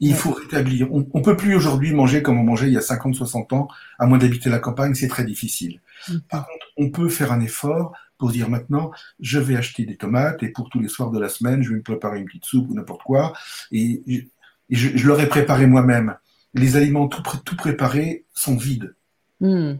[0.00, 0.92] Il faut rétablir.
[0.92, 3.68] On ne peut plus aujourd'hui manger comme on mangeait il y a 50, 60 ans,
[3.98, 5.80] à moins d'habiter la campagne, c'est très difficile.
[6.08, 6.18] Mm.
[6.30, 10.42] Par contre, on peut faire un effort pour dire maintenant, je vais acheter des tomates
[10.42, 12.68] et pour tous les soirs de la semaine, je vais me préparer une petite soupe
[12.70, 13.32] ou n'importe quoi.
[13.72, 14.28] Et,
[14.70, 16.16] je, je l'aurais préparé moi-même.
[16.52, 18.94] Les aliments tout, tout préparés sont vides.
[19.40, 19.74] Mm.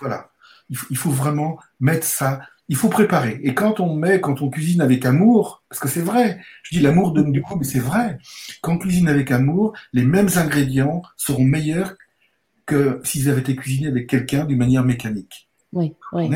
[0.00, 0.30] Voilà.
[0.68, 2.40] Il faut, il faut vraiment mettre ça
[2.72, 3.38] il faut préparer.
[3.42, 6.82] Et quand on met, quand on cuisine avec amour, parce que c'est vrai, je dis
[6.82, 8.16] l'amour donne du coup, mais c'est vrai.
[8.62, 11.94] Quand on cuisine avec amour, les mêmes ingrédients seront meilleurs
[12.64, 15.50] que s'ils avaient été cuisinés avec quelqu'un d'une manière mécanique.
[15.72, 16.28] Oui, oui,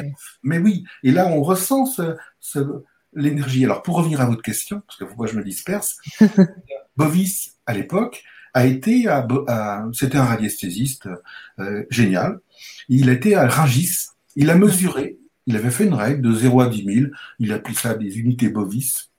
[0.42, 1.84] Mais oui, et là on ressent
[3.12, 3.64] l'énergie.
[3.64, 5.98] Alors pour revenir à votre question, parce que pourquoi je me disperse,
[6.96, 8.22] Bovis à l'époque
[8.54, 9.26] a été à,
[9.92, 11.08] c'était un radiesthésiste
[11.58, 12.40] euh, génial.
[12.88, 14.08] Il était à Rungis.
[14.36, 17.06] Il a mesuré il avait fait une règle de 0 à 10 000.
[17.38, 19.10] Il appelait ça des unités bovis,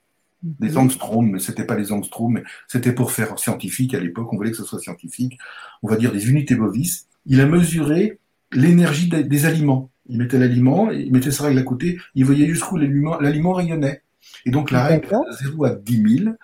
[0.43, 4.31] des angstroms, mais c'était pas des angstroms, mais c'était pour faire scientifique à l'époque.
[4.31, 5.37] On voulait que ce soit scientifique.
[5.83, 7.07] On va dire des unités bovis.
[7.25, 8.19] Il a mesuré
[8.51, 9.89] l'énergie des, aliments.
[10.09, 14.01] Il mettait l'aliment, il mettait sa règle à côté, il voyait jusqu'où l'aliment rayonnait.
[14.45, 16.35] Et donc la règle de 0 à 10 000,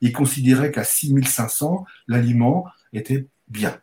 [0.00, 3.78] il considérait qu'à 6 500, l'aliment était bien.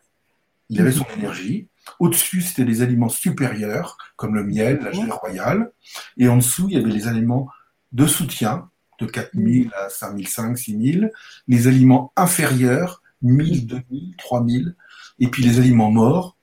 [0.68, 1.68] Il avait son énergie.
[1.98, 5.72] Au-dessus, c'était des aliments supérieurs, comme le miel, la gelée royale.
[6.16, 7.48] Et en dessous, il y avait les aliments
[7.92, 11.06] de soutien, de 4 000 à 5 500, 6 000.
[11.48, 14.76] Les aliments inférieurs, 1000, 2000, 3000.
[15.18, 16.36] Et puis les aliments morts,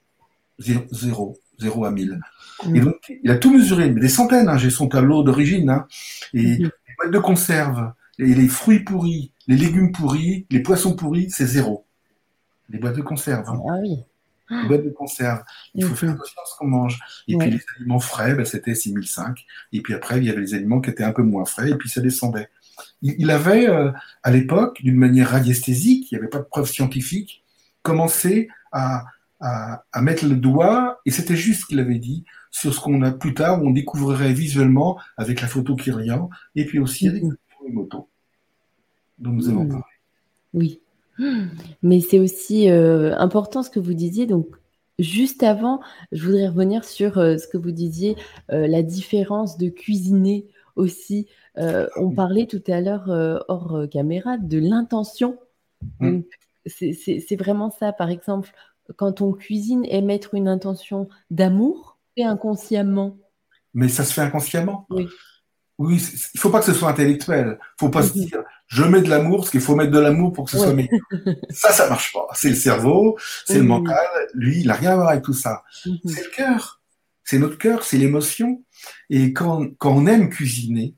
[0.59, 2.19] 0, 0 à 1000.
[2.73, 5.69] Et donc, il a tout mesuré, mais des centaines, hein, j'ai son tableau d'origine.
[5.69, 5.87] Hein.
[6.33, 11.29] Et les boîtes de conserve, et les fruits pourris, les légumes pourris, les poissons pourris,
[11.29, 11.85] c'est zéro.
[12.69, 13.47] Les boîtes de conserve.
[13.49, 13.59] Hein.
[13.69, 13.97] Ah oui.
[14.49, 15.43] Les boîtes de conserve.
[15.75, 16.99] Il faut faire attention à ce qu'on mange.
[17.27, 19.45] Et puis les aliments frais, ben, c'était 6005.
[19.73, 21.75] Et puis après, il y avait les aliments qui étaient un peu moins frais, et
[21.75, 22.49] puis ça descendait.
[23.01, 23.91] Il, avait, euh,
[24.23, 27.43] à l'époque, d'une manière radiesthésique, il n'y avait pas de preuve scientifique,
[27.81, 29.05] commencé à,
[29.39, 33.01] à, à mettre le doigt, et c'était juste ce qu'il avait dit, sur ce qu'on
[33.03, 37.23] a plus tard, où on découvrirait visuellement avec la photo Kyrian, et puis aussi avec
[37.23, 38.09] les motos
[39.19, 39.69] dont nous avons hmm.
[39.69, 39.83] parlé.
[40.53, 40.81] Oui.
[41.81, 44.27] Mais c'est aussi euh, important ce que vous disiez.
[44.27, 44.47] Donc,
[44.99, 45.79] juste avant,
[46.11, 48.15] je voudrais revenir sur euh, ce que vous disiez,
[48.51, 51.27] euh, la différence de cuisiner aussi.
[51.55, 53.09] on parlait tout à l'heure
[53.47, 55.39] hors caméra de l'intention.
[55.99, 56.21] Hmm.
[56.67, 57.93] C'est vraiment ça.
[57.93, 58.51] Par exemple,
[58.95, 63.17] quand on cuisine, émettre une intention d'amour, et inconsciemment.
[63.73, 64.87] Mais ça se fait inconsciemment.
[64.89, 65.07] Oui.
[65.77, 67.59] Oui, il faut pas que ce soit intellectuel.
[67.79, 70.45] Faut pas se dire je mets de l'amour parce qu'il faut mettre de l'amour pour
[70.45, 70.99] que ce soit meilleur.
[71.51, 72.27] ça, ça marche pas.
[72.33, 74.07] C'est le cerveau, c'est le mental.
[74.33, 75.63] Lui, il a rien à voir avec tout ça.
[75.85, 75.97] Mhm.
[76.05, 76.81] C'est le cœur.
[77.23, 78.63] C'est notre cœur, c'est l'émotion.
[79.11, 80.95] Et quand, quand on aime cuisiner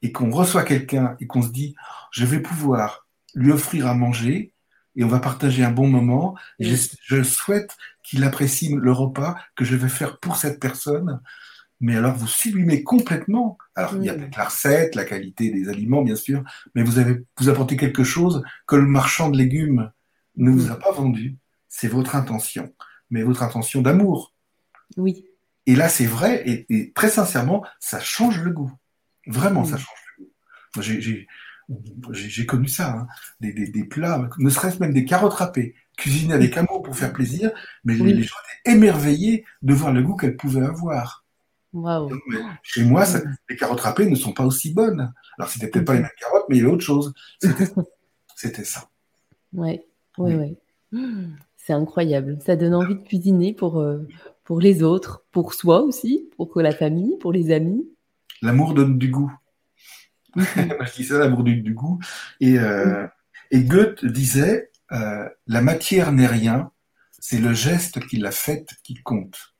[0.00, 1.74] et qu'on reçoit quelqu'un et qu'on se dit
[2.12, 4.54] je vais pouvoir lui offrir à manger
[4.96, 6.36] et on va partager un bon moment.
[6.58, 11.20] je, je souhaite qu'il apprécie le repas que je vais faire pour cette personne
[11.80, 13.58] mais alors vous sublimez complètement.
[13.74, 16.42] Alors il y a peut-être la recette, la qualité des aliments, bien sûr,
[16.74, 19.90] mais vous avez vous apportez quelque chose que le marchand de légumes
[20.36, 21.36] ne vous a pas vendu.
[21.68, 22.72] C'est votre intention,
[23.10, 24.34] mais votre intention d'amour.
[24.96, 25.26] Oui.
[25.66, 28.72] Et là, c'est vrai, et, très sincèrement, ça change le goût.
[29.26, 30.82] Vraiment, ça change le goût.
[30.82, 31.26] J'ai
[32.46, 33.06] connu ça, hein.
[33.40, 37.12] des, des, des, plats, ne serait-ce même des carottes râpées, cuisinées avec amour pour faire
[37.12, 37.50] plaisir,
[37.84, 41.26] mais les gens étaient émerveillés de voir le goût qu'elles pouvaient avoir
[42.62, 43.04] chez moi,
[43.48, 45.12] les carottes râpées ne sont pas aussi bonnes.
[45.38, 47.12] Alors, c'était peut-être pas les mêmes carottes, mais il y avait autre chose.
[48.34, 48.88] C'était ça.
[49.52, 49.86] Ouais,
[50.18, 50.58] ouais, ouais.
[51.56, 52.36] C'est incroyable.
[52.44, 54.06] Ça donne envie de cuisiner pour, euh,
[54.44, 57.88] pour les autres, pour soi aussi, pour la famille, pour les amis.
[58.42, 59.32] L'amour donne du goût.
[60.56, 61.98] je dis ça, l'amour donne du goût.
[62.40, 63.06] Et, euh,
[63.50, 66.70] et Goethe disait euh, La matière n'est rien,
[67.18, 69.56] c'est le geste qui l'a faite qui compte.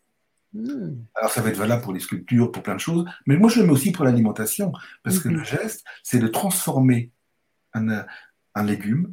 [0.53, 1.05] Hmm.
[1.15, 3.61] Alors ça va être valable pour les sculptures, pour plein de choses, mais moi je
[3.61, 7.11] le mets aussi pour l'alimentation, parce que le geste, c'est de transformer
[7.75, 8.07] un,
[8.65, 9.12] légume,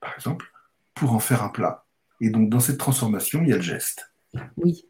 [0.00, 0.46] par exemple,
[0.94, 1.86] pour en faire un plat.
[2.20, 4.12] Et donc dans cette transformation, il y a le geste.
[4.56, 4.86] Oui.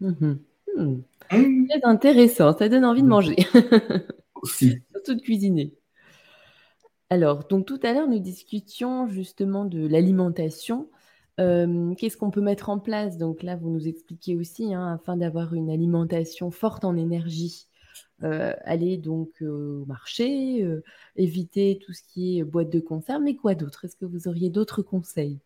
[0.00, 0.38] Mhm.
[0.76, 1.02] Hmm.
[1.30, 1.66] Hmm.
[1.68, 3.36] Très intéressant, ça donne envie de manger.
[4.42, 4.78] aussi.
[4.92, 5.74] Surtout de cuisiner.
[7.10, 10.88] Alors, donc tout à l'heure, nous discutions justement de l'alimentation
[11.36, 13.18] qu'est-ce qu'on peut mettre en place?
[13.18, 17.66] Donc là, vous nous expliquez aussi, hein, afin d'avoir une alimentation forte en énergie,
[18.22, 20.82] euh, aller donc au marché, euh,
[21.16, 23.84] éviter tout ce qui est boîte de conserve, mais quoi d'autre?
[23.84, 25.40] Est-ce que vous auriez d'autres conseils?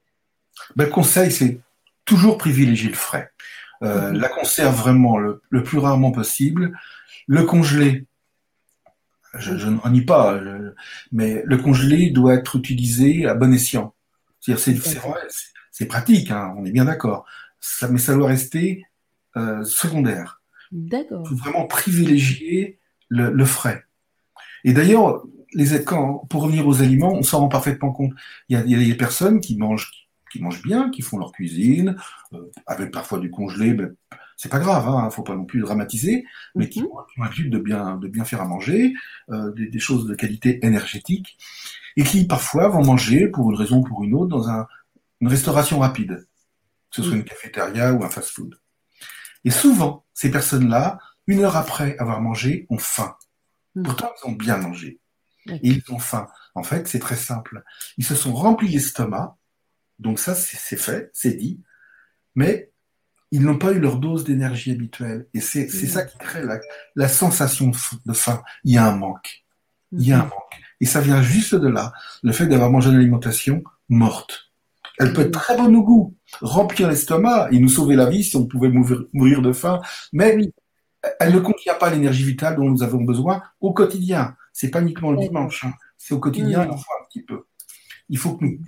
[0.75, 1.61] Ben, Le conseil, c'est
[2.05, 3.31] toujours privilégier le frais.
[3.83, 4.13] Euh.
[4.13, 6.79] La conserve vraiment le, plus rarement possible.
[7.27, 8.07] Le congelé,
[9.39, 10.41] je, ne renie pas,
[11.13, 13.95] mais le congelé doit être utilisé à bon escient.
[14.41, 15.19] C'est vrai,
[15.73, 17.27] c'est pratique, hein, on est bien d'accord.
[17.61, 18.85] Ça, mais ça doit rester
[19.37, 20.41] euh, secondaire.
[20.73, 21.23] D'accord.
[21.25, 23.85] Il faut vraiment privilégier le, frais.
[24.65, 28.13] Et d'ailleurs, les quand, pour revenir aux aliments, on s'en rend parfaitement compte.
[28.49, 31.97] Il y, a, des personnes qui mangent, qui mangent bien, qui font leur cuisine,
[32.33, 33.95] euh, avec parfois du congelé, ben,
[34.37, 36.89] c'est pas grave, hein, faut pas non plus dramatiser, mais qui, mhm.
[36.89, 38.93] ont l'habitude de bien, de bien faire à manger,
[39.31, 41.39] euh, des, des, choses de qualité énergétique,
[41.97, 44.67] et qui parfois vont manger, pour une raison ou pour une autre, dans un,
[45.21, 46.27] une restauration rapide,
[46.91, 48.59] que ce soit une cafétéria ou un fast-food.
[49.45, 53.17] Et souvent, ces personnes-là, une heure après avoir mangé, ont faim.
[53.75, 53.85] Hmm.
[53.85, 55.01] Pourtant, ils ont bien mangé.
[55.49, 56.27] Et ils ont faim.
[56.57, 57.63] En fait, c'est très simple.
[57.99, 59.37] Ils se sont remplis l'estomac,
[59.99, 61.63] donc ça, c'est fait, c'est dit,
[62.35, 62.73] mais
[63.37, 65.27] ils n'ont pas eu leur dose d'énergie habituelle.
[65.35, 65.87] Et c'est hmm.
[65.89, 66.43] ça qui crée
[66.95, 67.71] la, sensation
[68.07, 68.43] de faim.
[68.65, 69.45] Il y a un manque.
[69.93, 70.31] Il y a un hmm.
[70.31, 70.63] manque.
[70.81, 74.51] Et ça vient juste de là, le fait d'avoir mangé une alimentation morte
[74.99, 78.37] Elle peut être très bonne au goût, remplir l'estomac et nous sauver la vie si
[78.37, 78.71] on pouvait
[79.13, 79.83] mourir de faim,
[80.15, 80.39] mais
[81.21, 84.35] elle ne contient pas l'énergie vitale dont nous avons besoin au quotidien.
[84.55, 85.75] C'est pas uniquement le dimanche, hein.
[85.99, 87.45] c'est au quotidien, il faut un petit peu.
[88.09, 88.59] Il faut que nous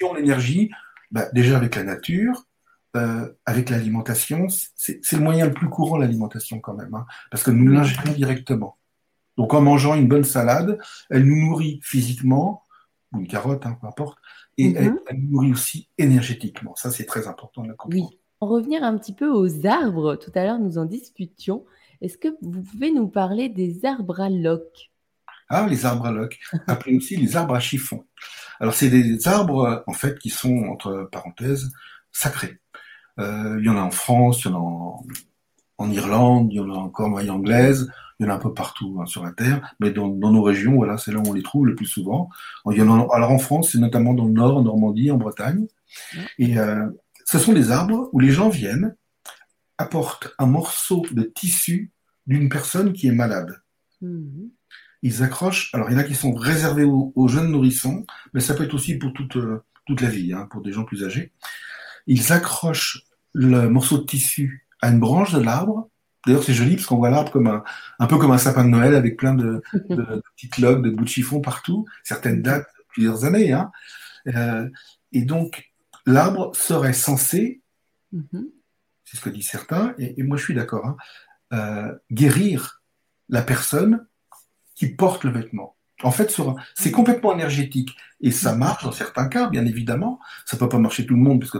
[0.00, 0.70] ayons l'énergie,
[1.10, 2.46] bah, déjà avec la nature,
[2.96, 4.46] euh, avec l'alimentation.
[4.48, 8.78] C'est le moyen le plus courant, l'alimentation quand même, hein, parce que nous l'ingérons directement.
[9.36, 10.78] Donc en mangeant une bonne salade,
[11.10, 12.64] elle nous nourrit physiquement,
[13.12, 14.18] ou une carotte, hein, peu importe,
[14.56, 14.98] et elle, mhm.
[15.14, 16.74] nous nourrit aussi énergétiquement.
[16.76, 18.10] Ça, c'est très important de le comprendre.
[18.10, 18.18] Oui.
[18.40, 21.64] En revenir un petit peu aux arbres, tout à l'heure nous en discutions.
[22.00, 24.90] Est-ce que vous pouvez nous parler des arbres à loques?
[25.48, 28.04] Ah, les arbres à loques, appelés aussi les arbres à chiffon.
[28.60, 31.72] Alors, c'est des arbres, en fait, qui sont, entre parenthèses,
[32.12, 32.58] sacrés.
[33.18, 35.02] Euh, il y en a en France, il y en a
[35.78, 38.38] en, Irlande, il y en a encore en moyenne anglaise, il y en a un
[38.38, 41.32] peu partout hein, sur la Terre, mais dans, nos régions, voilà, c'est là où on
[41.32, 42.30] les trouve le plus souvent.
[42.70, 45.18] Il y en a, alors en France, c'est notamment dans le Nord, en Normandie, en
[45.18, 45.66] Bretagne.
[46.38, 46.88] Et euh,
[47.24, 48.96] ce sont des arbres où les gens viennent,
[49.78, 51.92] apportent un morceau de tissu
[52.26, 53.62] d'une personne qui est malade.
[54.00, 54.50] Mhm.
[55.02, 58.04] Ils accrochent, alors il y en a qui sont réservés aux, jeunes nourrissons,
[58.34, 60.84] mais ça peut être aussi pour toute, euh, toute la vie, hein, pour des gens
[60.84, 61.32] plus âgés.
[62.08, 65.90] Ils accrochent le morceau de tissu à une branche de l'arbre,
[66.26, 67.64] D'ailleurs, c'est joli parce qu'on voit l'arbre comme un,
[67.98, 71.04] un peu comme un sapin de Noël avec plein de, de, petites logs, de bouts
[71.04, 71.86] de chiffon partout.
[72.04, 73.52] Certaines datent plusieurs années.
[73.52, 73.70] Hein.
[74.26, 74.68] Euh,
[75.12, 75.72] et donc,
[76.04, 77.62] l'arbre serait censé,
[78.12, 78.44] mm-hmm.
[79.06, 80.96] c'est ce que disent certains, et, moi je suis d'accord, hein,
[81.54, 82.82] euh, guérir
[83.30, 84.06] la personne
[84.74, 85.77] qui porte le vêtement.
[86.02, 86.34] En fait,
[86.74, 87.96] c'est complètement énergétique.
[88.20, 90.20] Et ça marche dans certains cas, bien évidemment.
[90.44, 91.52] Ça peut pas marcher tout le monde, parce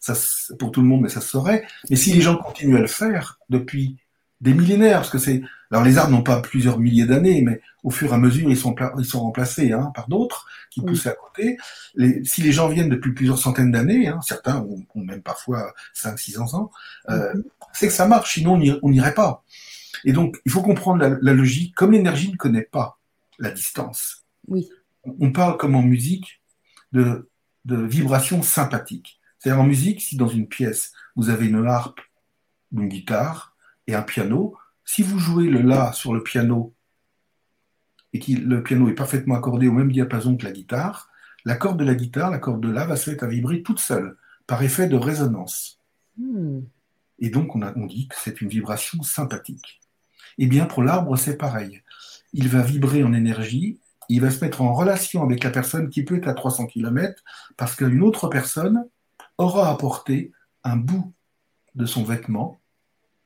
[0.00, 0.14] ça,
[0.58, 1.64] pour tout le monde, mais ça se saurait.
[1.90, 3.96] Mais si les gens continuent à le faire depuis
[4.40, 7.90] des millénaires, parce que c'est, alors les arbres n'ont pas plusieurs milliers d'années, mais au
[7.90, 11.12] fur et à mesure, ils sont, ils sont remplacés hein, par d'autres qui poussent à
[11.12, 11.56] côté.
[11.94, 16.18] Les, si les gens viennent depuis plusieurs centaines d'années, hein, certains ont, même parfois 5
[16.18, 16.70] 600 ans,
[17.10, 17.42] euh, mm-hmm.
[17.72, 19.44] c'est que ça marche, sinon on n'irait pas.
[20.04, 21.76] Et donc, il faut comprendre la, la logique.
[21.76, 22.98] Comme l'énergie ne connaît pas
[23.42, 24.24] la distance.
[24.46, 24.70] Oui.
[25.04, 26.40] On parle comme en musique
[26.92, 27.28] de,
[27.64, 29.20] de vibrations sympathiques.
[29.38, 32.00] C'est-à-dire en musique, si dans une pièce, vous avez une harpe,
[32.72, 33.56] une guitare
[33.88, 36.72] et un piano, si vous jouez le La sur le piano
[38.12, 41.10] et que le piano est parfaitement accordé au même diapason que la guitare,
[41.44, 43.80] la corde de la guitare, la corde de La va se mettre à vibrer toute
[43.80, 44.16] seule,
[44.46, 45.80] par effet de résonance.
[46.16, 46.60] Hmm.
[47.18, 49.80] Et donc on, a, on dit que c'est une vibration sympathique.
[50.38, 51.82] Eh bien pour l'arbre, c'est pareil
[52.32, 56.04] il va vibrer en énergie, il va se mettre en relation avec la personne qui
[56.04, 57.22] peut être à 300 km
[57.56, 58.84] parce qu'une autre personne
[59.38, 60.32] aura apporté
[60.64, 61.12] un bout
[61.74, 62.60] de son vêtement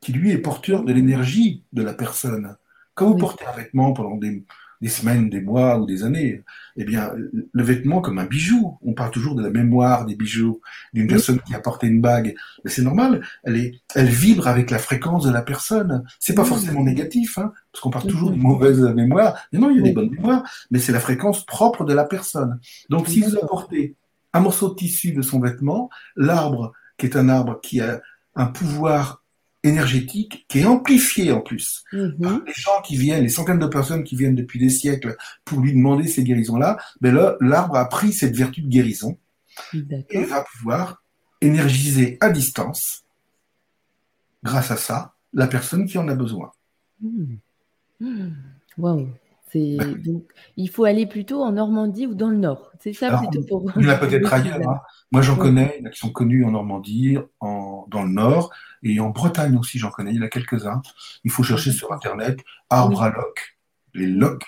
[0.00, 2.56] qui lui est porteur de l'énergie de la personne.
[2.94, 4.44] Quand vous portez un vêtement pendant des,
[4.80, 6.42] des semaines, des mois ou des années,
[6.76, 7.12] eh bien,
[7.52, 8.78] le vêtement comme un bijou.
[8.82, 10.60] On parle toujours de la mémoire des bijoux
[10.92, 12.34] d'une personne qui a porté une bague.
[12.64, 13.22] Mais c'est normal.
[13.44, 16.04] Elle est, elle vibre avec la fréquence de la personne.
[16.18, 19.36] C'est pas forcément négatif, hein, parce qu'on parle toujours d'une mauvaise mémoire.
[19.52, 22.04] Mais non, il y a des bonnes mémoires, mais c'est la fréquence propre de la
[22.04, 22.58] personne.
[22.90, 23.94] Donc, si vous apportez
[24.32, 28.00] un morceau de tissu de son vêtement, l'arbre, qui est un arbre qui a
[28.34, 29.22] un pouvoir
[29.66, 31.84] énergétique qui est amplifié en plus.
[31.92, 32.42] Mhm.
[32.46, 35.72] les gens qui viennent, les centaines de personnes qui viennent depuis des siècles pour lui
[35.72, 39.18] demander ces guérisons-là, ben là, l'arbre a pris cette vertu de guérison
[40.10, 41.02] et va pouvoir
[41.40, 43.04] énergiser à distance,
[44.42, 46.52] grâce à ça, la personne qui en a besoin.
[47.00, 47.36] Hmm.
[48.00, 48.30] Hmm.
[48.78, 49.08] Wow.
[49.56, 50.24] Ben donc,
[50.56, 52.72] il faut aller plutôt en Normandie ou dans le Nord.
[52.80, 53.72] C'est ça plutôt pour.
[53.76, 54.68] Il y en a peut-être ailleurs.
[54.68, 54.80] Hein.
[55.12, 58.52] Moi, j'en connais, qui sont connus en Normandie, en, dans le Nord,
[58.82, 60.10] et en Bretagne aussi, j'en connais.
[60.10, 60.82] Il y en a quelques-uns.
[61.24, 62.40] Il faut chercher sur Internet
[62.70, 63.56] arbre à loc,
[63.94, 64.44] les locs,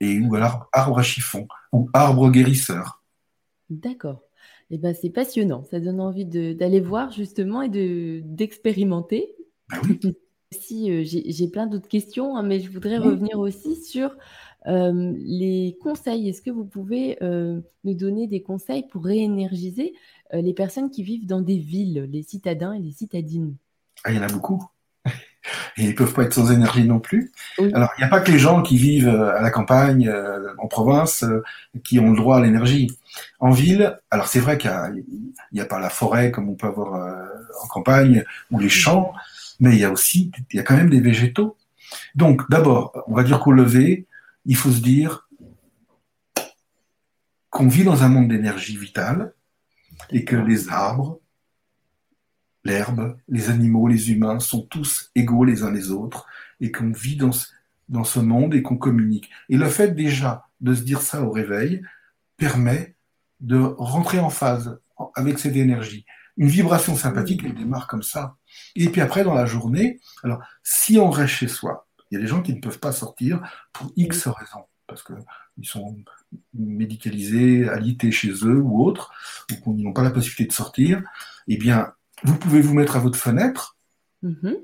[0.00, 3.02] et ou alors arbre à chiffon, ou arbre guérisseur.
[3.68, 4.22] D'accord.
[4.70, 5.64] Eh ben, c'est passionnant.
[5.64, 7.68] Ça donne envie d'aller voir justement et
[8.24, 9.34] d'expérimenter.
[9.68, 10.16] Ben oui.
[10.52, 14.16] Si euh, j'ai plein d'autres questions, hein, mais je voudrais revenir aussi sur
[14.66, 16.28] euh, les conseils.
[16.28, 19.94] Est-ce que vous pouvez euh, nous donner des conseils pour réénergiser
[20.32, 23.56] les personnes qui vivent dans des villes, les citadins et les citadines?
[24.04, 24.64] Ah, Il y en a beaucoup.
[25.76, 27.32] Et ils ne peuvent pas être sans énergie non plus.
[27.72, 30.12] Alors, il n'y a pas que les gens qui vivent à la campagne,
[30.58, 31.24] en province,
[31.82, 32.92] qui ont le droit à l'énergie.
[33.40, 34.70] En ville, alors c'est vrai qu'il
[35.52, 37.26] n'y a, a, pas la forêt comme on peut avoir
[37.62, 39.12] en campagne, ou les champs,
[39.58, 41.56] mais il y a aussi, il y a quand même des végétaux.
[42.14, 44.06] Donc, d'abord, on va dire qu'au lever,
[44.44, 45.28] il faut se dire
[47.50, 49.34] qu'on vit dans un monde d'énergie vitale
[50.10, 51.20] et que les arbres,
[52.64, 56.26] l'herbe, les animaux, les humains sont tous égaux les uns les autres
[56.60, 59.30] et qu'on vit dans ce, monde et qu'on communique.
[59.48, 61.82] Et le fait déjà de se dire ça au réveil
[62.36, 62.94] permet
[63.40, 64.78] de rentrer en phase
[65.14, 66.04] avec cette énergie.
[66.36, 68.36] Une vibration sympathique, elle démarre comme ça.
[68.76, 72.20] Et puis après, dans la journée, alors, si on reste chez soi, il y a
[72.20, 73.40] des gens qui ne peuvent pas sortir
[73.72, 75.96] pour X raisons, parce qu'ils sont
[76.54, 79.12] médicalisés, alités chez eux ou autres,
[79.50, 81.02] ou qu'ils n'ont pas la possibilité de sortir,
[81.46, 81.92] eh bien,
[82.24, 83.76] vous pouvez vous mettre à votre fenêtre
[84.24, 84.56] mm-hmm.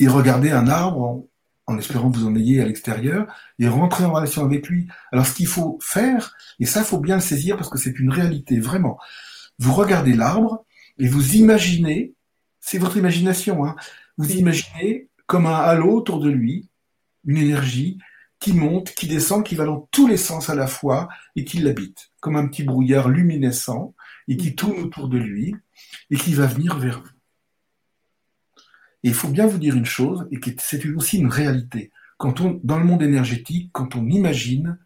[0.00, 1.26] et regarder un arbre
[1.66, 3.26] en, espérant que vous en ayez à l'extérieur
[3.58, 4.88] et rentrer en relation avec lui.
[5.12, 7.98] Alors, ce qu'il faut faire, et ça, il faut bien le saisir parce que c'est
[7.98, 8.98] une réalité, vraiment.
[9.58, 10.66] Vous regardez l'arbre
[10.98, 12.12] et vous imaginez,
[12.60, 13.76] c'est votre imagination, hein,
[14.18, 16.68] vous imaginez comme un halo autour de lui,
[17.24, 17.98] une énergie
[18.40, 21.58] qui monte, qui descend, qui va dans tous les sens à la fois et qui
[21.58, 23.94] l'habite, comme un petit brouillard luminescent
[24.28, 25.54] et qui tourne autour de lui
[26.10, 27.10] et qui va venir vers vous.
[29.02, 31.92] Et il faut bien vous dire une chose, et c'est aussi une réalité.
[32.16, 34.78] Quand on, dans le monde énergétique, quand on imagine,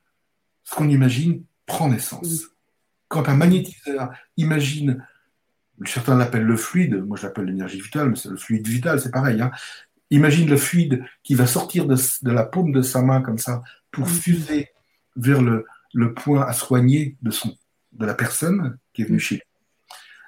[0.64, 2.46] ce qu'on imagine prend naissance.
[3.06, 5.06] Quand un magnétiseur imagine,
[5.84, 9.12] certains l'appellent le fluide, moi je l'appelle l'énergie vitale, mais c'est le fluide vital, c'est
[9.12, 9.40] pareil.
[9.40, 9.52] Hein.
[10.10, 11.96] Imagine le fluide qui va sortir de,
[12.30, 14.68] la paume de sa main comme ça pour fuser
[15.16, 15.64] vers le,
[16.14, 17.54] point à soigner de, son,
[17.92, 19.42] de la personne qui est venue chez lui.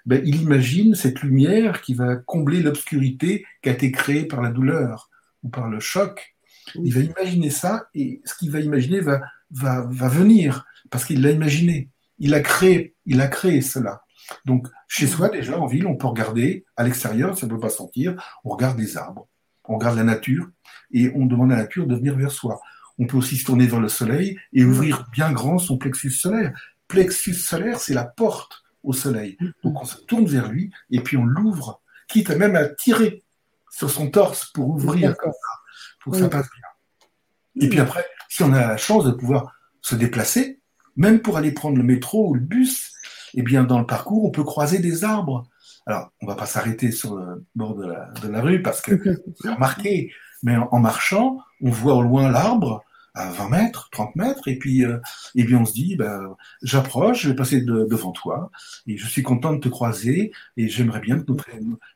[0.06, 4.50] Ben, il imagine cette lumière qui va combler l'obscurité qui a été créée par la
[4.50, 5.10] douleur
[5.42, 6.34] ou par le choc.
[6.74, 9.20] Il va imaginer ça et ce qu'il va imaginer va,
[9.50, 11.90] va, va venir parce qu'il l'a imaginé.
[12.18, 14.02] Il a créé, il a créé cela.
[14.44, 17.70] Donc, chez soi, déjà, en ville, on peut regarder à l'extérieur, ça ne peut pas
[17.70, 19.28] sentir, on regarde les arbres,
[19.70, 20.48] on regarde la nature
[20.92, 22.60] et on demande à la nature de venir vers soi.
[22.98, 26.52] On peut aussi se tourner vers le soleil et ouvrir bien grand son plexus solaire.
[26.88, 29.38] Plexus solaire, c'est la porte au soleil.
[29.62, 33.22] Donc on se tourne vers lui et puis on l'ouvre, quitte même à tirer
[33.70, 37.66] sur son torse pour ouvrir comme ça, pour que ça passe bien.
[37.66, 40.60] Et puis après, si on a la chance de pouvoir se déplacer,
[40.96, 42.92] même pour aller prendre le métro ou le bus,
[43.34, 45.48] eh bien dans le parcours, on peut croiser des arbres.
[45.86, 47.86] Alors, on va pas s'arrêter sur le bord de
[48.28, 48.92] la, rue parce que
[49.40, 50.12] c'est remarqué,
[50.42, 54.84] mais en, marchant, on voit au loin l'arbre, à 20 mètres, 30 mètres, et puis,
[54.84, 54.98] euh,
[55.34, 58.50] et puis on se dit, ben, j'approche, je vais passer devant toi,
[58.86, 61.32] et je suis content de te croiser, et j'aimerais bien que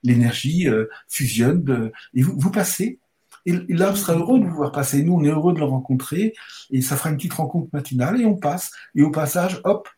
[0.02, 2.98] l'énergie euh, fusionne, de, et vous, vous passez,
[3.46, 6.34] et l'arbre sera heureux de vous voir passer, nous on est heureux de le rencontrer,
[6.70, 9.88] et ça fera une petite rencontre matinale, et on passe, et au passage, hop,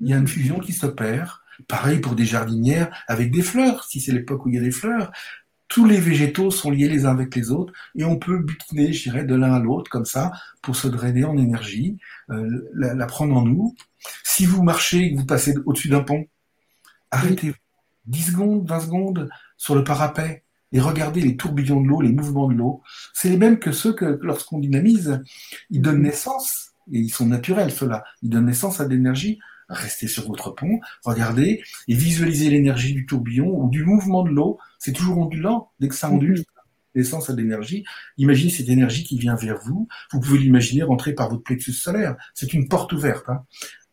[0.00, 4.00] il y a une fusion qui s'opère, Pareil pour des jardinières avec des fleurs, si
[4.00, 5.10] c'est l'époque où il y a des fleurs
[5.68, 9.04] tous les végétaux sont liés les uns avec les autres et on peut butiner, je
[9.04, 10.32] dirais, de l'un à l'autre comme ça
[10.62, 11.98] pour se drainer en énergie,
[12.30, 13.76] euh, la, prendre en nous.
[14.24, 16.26] Si vous marchez et que vous passez au-dessus d'un pont,
[17.10, 17.54] arrêtez
[18.06, 19.28] 10 secondes, 20 secondes
[19.58, 22.82] sur le parapet et regardez les tourbillons de l'eau, les mouvements de l'eau.
[23.12, 25.22] C'est les mêmes que ceux que lorsqu'on dynamise,
[25.70, 29.38] ils donnent naissance, et ils sont naturels ceux-là, ils donnent naissance à de l'énergie
[29.68, 34.58] restez sur votre pont, regardez et visualisez l'énergie du tourbillon ou du mouvement de l'eau.
[34.78, 35.70] C'est toujours ondulant.
[35.80, 36.44] Dès que ça ondule,
[36.94, 37.84] l'essence a de l'énergie.
[38.16, 39.88] Imaginez cette énergie qui vient vers vous.
[40.12, 42.16] Vous pouvez l'imaginer rentrer par votre plexus solaire.
[42.34, 43.28] C'est une porte ouverte.
[43.28, 43.44] Hein.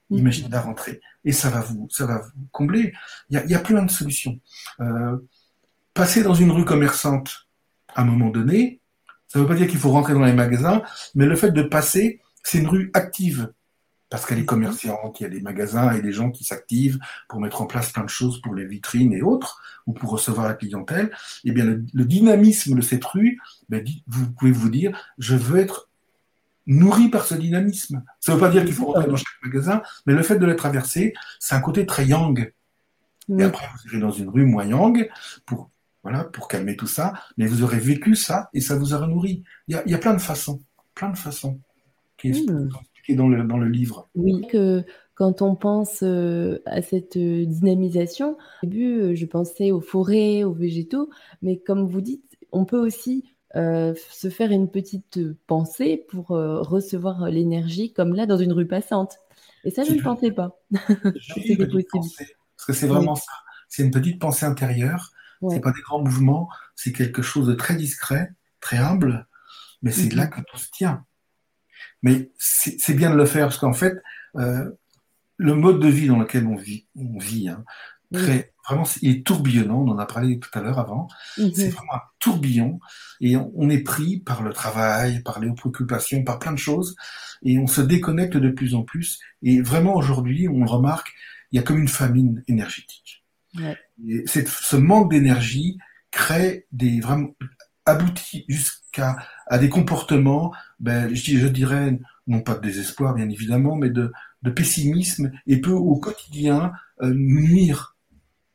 [0.09, 1.01] Imaginez la rentrée.
[1.23, 2.93] Et ça va vous, ça va vous combler.
[3.29, 4.39] Il y a, plein de solutions.
[4.79, 5.17] Euh,
[5.93, 7.47] passer dans une rue commerçante
[7.95, 8.81] à un moment donné,
[9.27, 10.83] ça ne veut pas dire qu'il faut rentrer dans les magasins,
[11.15, 13.51] mais le fait de passer, c'est une rue active
[14.15, 17.41] parce qu'elle est commerçante, il y a des magasins et des gens qui s'activent pour
[17.41, 20.53] mettre en place plein de choses pour les vitrines et autres, ou pour recevoir la
[20.53, 21.11] clientèle,
[21.43, 25.89] eh bien le, dynamisme de cette rue, ben, vous pouvez vous dire, je veux être
[26.65, 28.05] nourri par ce dynamisme.
[28.21, 30.45] Ça ne veut pas dire qu'il faut rentrer dans chaque magasin, mais le fait de
[30.45, 32.53] la traverser, c'est un côté très yang.
[33.37, 35.09] Et après, vous irez dans une rue moins yang
[35.45, 35.69] pour,
[36.03, 39.43] voilà, pour calmer tout ça, mais vous aurez vécu ça et ça vous aura nourri.
[39.67, 40.61] Il y a, plein de façons,
[40.93, 41.59] plein de façons
[42.17, 42.69] qui mmh
[43.13, 44.09] dans le, dans le livre.
[44.15, 44.83] Oui, que
[45.15, 50.43] quand on pense euh, à cette euh, dynamisation, au début, euh, je pensais aux forêts,
[50.43, 51.09] aux végétaux,
[51.41, 57.93] mais comme vous dites, on peut aussi se faire une petite pensée pour recevoir l'énergie,
[57.93, 59.19] comme là, dans une rue passante.
[59.63, 60.59] Et ça, je ne pensais pas.
[61.33, 61.85] C'était possible.
[62.57, 63.31] parce que c'est vraiment ça.
[63.69, 65.13] C'est une petite pensée intérieure.
[65.41, 66.49] Ce C'est pas des grands mouvements.
[66.75, 69.25] C'est quelque chose de très discret, très humble.
[69.81, 70.15] Mais c'est mm-hmm.
[70.15, 71.05] là que tout se tient.
[72.01, 73.95] Mais c'est bien de le faire parce qu'en fait,
[74.35, 74.69] euh,
[75.37, 77.63] le mode de vie dans lequel on vit, on vit hein,
[78.13, 79.81] très, vraiment, il est tourbillonnant.
[79.81, 81.07] On en a parlé tout à l'heure avant.
[81.37, 81.51] Mhm.
[81.53, 82.79] C'est vraiment un tourbillon
[83.21, 86.95] et on, est pris par le travail, par les préoccupations, par plein de choses
[87.43, 89.19] et on se déconnecte de plus en plus.
[89.41, 91.13] Et vraiment aujourd'hui, on remarque,
[91.51, 93.23] il y a comme une famine énergétique.
[94.07, 95.77] Et ce manque d'énergie
[96.11, 97.29] crée des vraiment
[97.85, 99.15] aboutit jusqu'à
[99.47, 104.11] à des comportements, ben, je, je, dirais, non pas de désespoir bien évidemment, mais de,
[104.41, 106.71] de pessimisme et peut au quotidien
[107.01, 107.95] euh, nuire,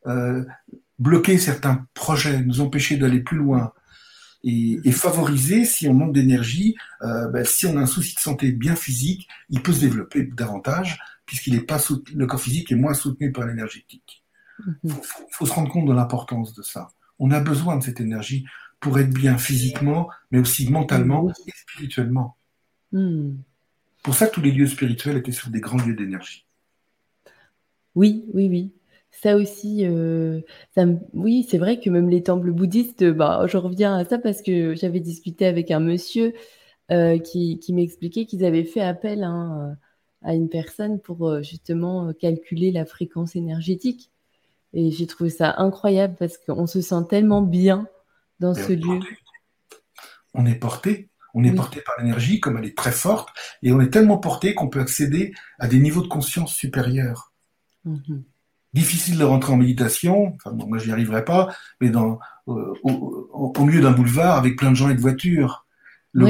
[0.07, 0.43] euh,
[0.99, 3.73] bloquer certains projets, nous empêcher d'aller plus loin.
[4.43, 8.19] Et, et, favoriser, si on manque d'énergie, euh, ben, si on a un souci de
[8.19, 11.79] santé bien physique, il peut se développer davantage puisqu'il est pas
[12.13, 14.25] le corps physique est moins soutenu par l'énergétique.
[14.83, 15.01] Il mm-hmm.
[15.01, 16.89] faut, faut, se rendre compte de l'importance de ça.
[17.19, 18.45] On a besoin de cette énergie
[18.81, 22.35] pour être bien physiquement, mais aussi mentalement et spirituellement.
[22.91, 23.35] Mm.
[24.03, 26.45] Pour ça tous les lieux spirituels étaient sur des grands lieux d'énergie.
[27.95, 28.71] Oui, oui, oui.
[29.11, 30.41] Ça aussi, euh,
[30.73, 34.41] ça oui, c'est vrai que même les temples bouddhistes, bah, je reviens à ça parce
[34.41, 36.33] que j'avais discuté avec un monsieur
[36.91, 39.77] euh, qui, m'expliquait qu'ils avaient fait appel hein,
[40.23, 44.11] à une personne pour euh, justement calculer la fréquence énergétique.
[44.73, 47.87] Et j'ai trouvé ça incroyable parce qu'on se sent tellement bien
[48.41, 48.99] dans ce lieu.
[50.33, 51.09] On est porté.
[51.33, 53.29] On est porté par l'énergie, comme elle est très forte,
[53.63, 57.31] et on est tellement porté qu'on peut accéder à des niveaux de conscience supérieurs.
[57.85, 58.23] Mhm.
[58.73, 62.19] Difficile de rentrer en méditation, enfin, bon, moi j'y arriverai pas, mais dans,
[62.49, 65.65] euh, au, milieu d'un boulevard avec plein de gens et de voitures.
[66.13, 66.25] Le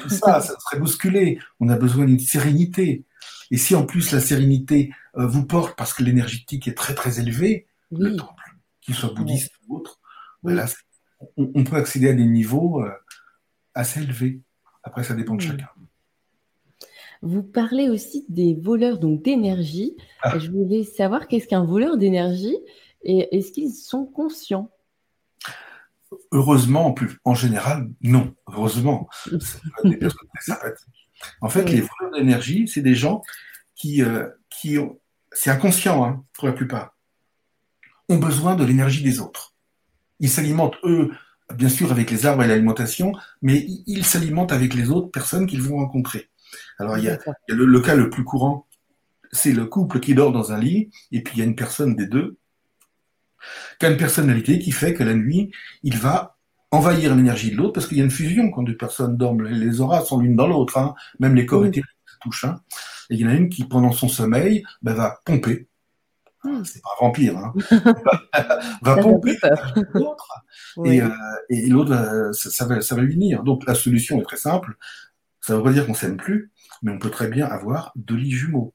[0.00, 1.38] tout ça, ça serait bousculé.
[1.60, 3.04] On a besoin d'une sérénité.
[3.52, 7.20] Et si en plus la sérénité euh, vous porte parce que l'énergétique est très très
[7.20, 10.00] élevée, le temple, qu'il soit bouddhiste ou autre,
[10.42, 10.54] ben
[11.36, 12.90] on, peut accéder à des niveaux euh,
[13.74, 14.40] assez élevé.
[14.82, 15.68] Après, ça dépend de chacun.
[17.22, 19.96] Vous parlez aussi des voleurs donc d'énergie.
[20.22, 20.38] Ah.
[20.38, 22.56] Je voulais savoir qu'est-ce qu'un voleur d'énergie
[23.02, 24.70] et est-ce qu'ils sont conscients?
[26.32, 28.34] Heureusement, en, plus, en général, non.
[28.46, 29.08] Heureusement,
[29.84, 31.08] des personnes très sympathiques.
[31.40, 33.22] En fait, les voleurs d'énergie, c'est des gens
[33.74, 35.00] qui, euh, qui ont,
[35.32, 36.96] c'est inconscient hein, pour la plupart,
[38.08, 39.53] ont besoin de l'énergie des autres.
[40.24, 41.10] Ils s'alimentent, eux,
[41.54, 43.12] bien sûr avec les arbres et l'alimentation,
[43.42, 46.30] mais ils s'alimentent avec les autres personnes qu'ils vont rencontrer.
[46.78, 48.66] Alors il y a, le, cas le plus courant,
[49.32, 51.94] c'est le couple qui dort dans un lit, et puis il y a une personne
[51.94, 52.38] des deux
[53.78, 55.50] qui a une personnalité qui fait que la nuit,
[55.82, 56.38] il va
[56.70, 59.42] envahir l'énergie de l'autre, parce qu'il y a une fusion quand deux personnes dorment.
[59.42, 60.94] Les auras sont l'une dans l'autre, hein.
[61.18, 62.44] même les corps éthériques se touchent.
[62.44, 62.62] Hein.
[63.10, 65.68] Et il y en a une qui, pendant son sommeil, ben, va pomper.
[66.64, 67.54] C'est pas un vampire, hein.
[68.82, 69.36] va pomper
[69.94, 70.28] l'autre.
[70.84, 71.08] Et, euh,
[71.50, 73.44] et l'autre, euh, ça, va, ça va venir.
[73.44, 74.76] Donc la solution est très simple.
[75.40, 76.50] Ça ne veut pas dire qu'on s'aime plus,
[76.82, 78.74] mais on peut très bien avoir deux lits jumeaux.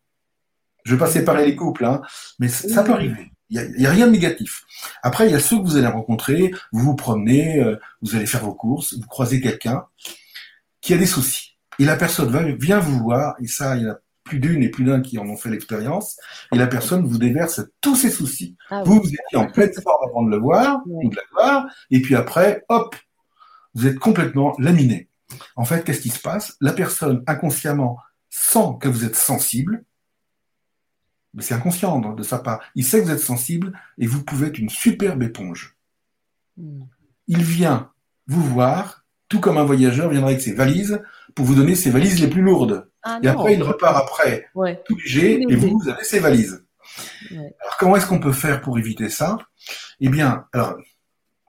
[0.86, 2.01] Je ne vais pas séparer les couples, hein,
[2.39, 3.32] mais ça peut arriver.
[3.49, 4.63] Il n'y a, a, rien de négatif.
[5.03, 8.28] Après, il y a ceux que vous allez rencontrer, vous vous promenez, euh, vous allez
[8.28, 9.86] faire vos courses, vous croisez quelqu'un
[10.80, 11.57] qui a des soucis.
[11.80, 13.99] Et la personne va, vient vous voir, et ça, il y a
[14.30, 16.17] plus d'une et plus d'un qui en ont fait l'expérience,
[16.53, 18.55] et la personne vous déverse tous ses soucis.
[18.69, 21.65] Ah vous, vous étiez en pleine forme avant de le voir, ou de la voir,
[21.89, 22.95] et puis après, hop,
[23.73, 25.09] vous êtes complètement laminé.
[25.55, 26.55] En fait, qu'est-ce qui se passe?
[26.61, 27.97] La personne, inconsciemment,
[28.30, 29.84] sent que vous êtes sensible,
[31.34, 32.61] mais c'est inconscient de sa part.
[32.75, 35.75] Il sait que vous êtes sensible, et vous pouvez être une superbe éponge.
[36.57, 36.84] Hmm.
[37.27, 37.91] Il vient
[38.27, 41.01] vous voir, tout comme un voyageur viendrait avec ses valises,
[41.39, 42.89] pour vous donner ses valises les plus lourdes.
[43.01, 44.49] Ah et après, il repart après,
[44.83, 46.65] tout léger, et vous, vous avez ses valises.
[47.31, 49.37] Alors, comment est-ce qu'on peut faire pour éviter ça?
[50.01, 50.75] Eh bien, alors,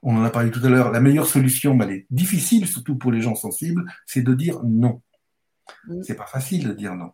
[0.05, 2.95] on en a parlé tout à l'heure, la meilleure solution, mais elle est difficile, surtout
[2.95, 5.03] pour les gens sensibles, c'est de dire non.
[5.89, 6.03] Mm.
[6.05, 7.11] C'est pas facile de dire non.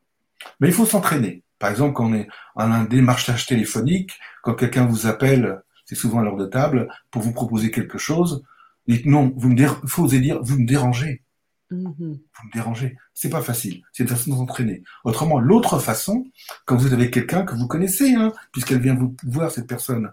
[0.61, 1.45] Mais il faut s'entraîner.
[1.59, 6.19] Par exemple, quand on est en un démarchage téléphonique, quand quelqu'un vous appelle, c'est souvent
[6.19, 8.45] à l'heure de table, pour vous proposer quelque chose,
[8.87, 11.23] dites non, vous me faut oser dire, vous me dérangez.
[11.71, 11.95] Mhm.
[11.99, 12.97] Vous me dérangez.
[13.13, 13.83] C'est pas facile.
[13.93, 14.85] C'est une façon de s'entraîner.
[15.05, 16.31] Autrement, l'autre façon,
[16.65, 20.13] quand vous avez quelqu'un que vous connaissez, hein, puisqu'elle vient vous voir, cette personne,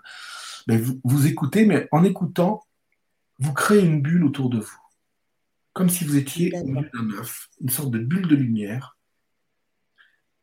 [0.68, 2.64] ben vous, vous écoutez, mais en écoutant,
[3.40, 4.80] vous créez une bulle autour de vous.
[5.74, 8.98] Comme si vous étiez au milieu d'un œuf, une sorte de bulle de lumière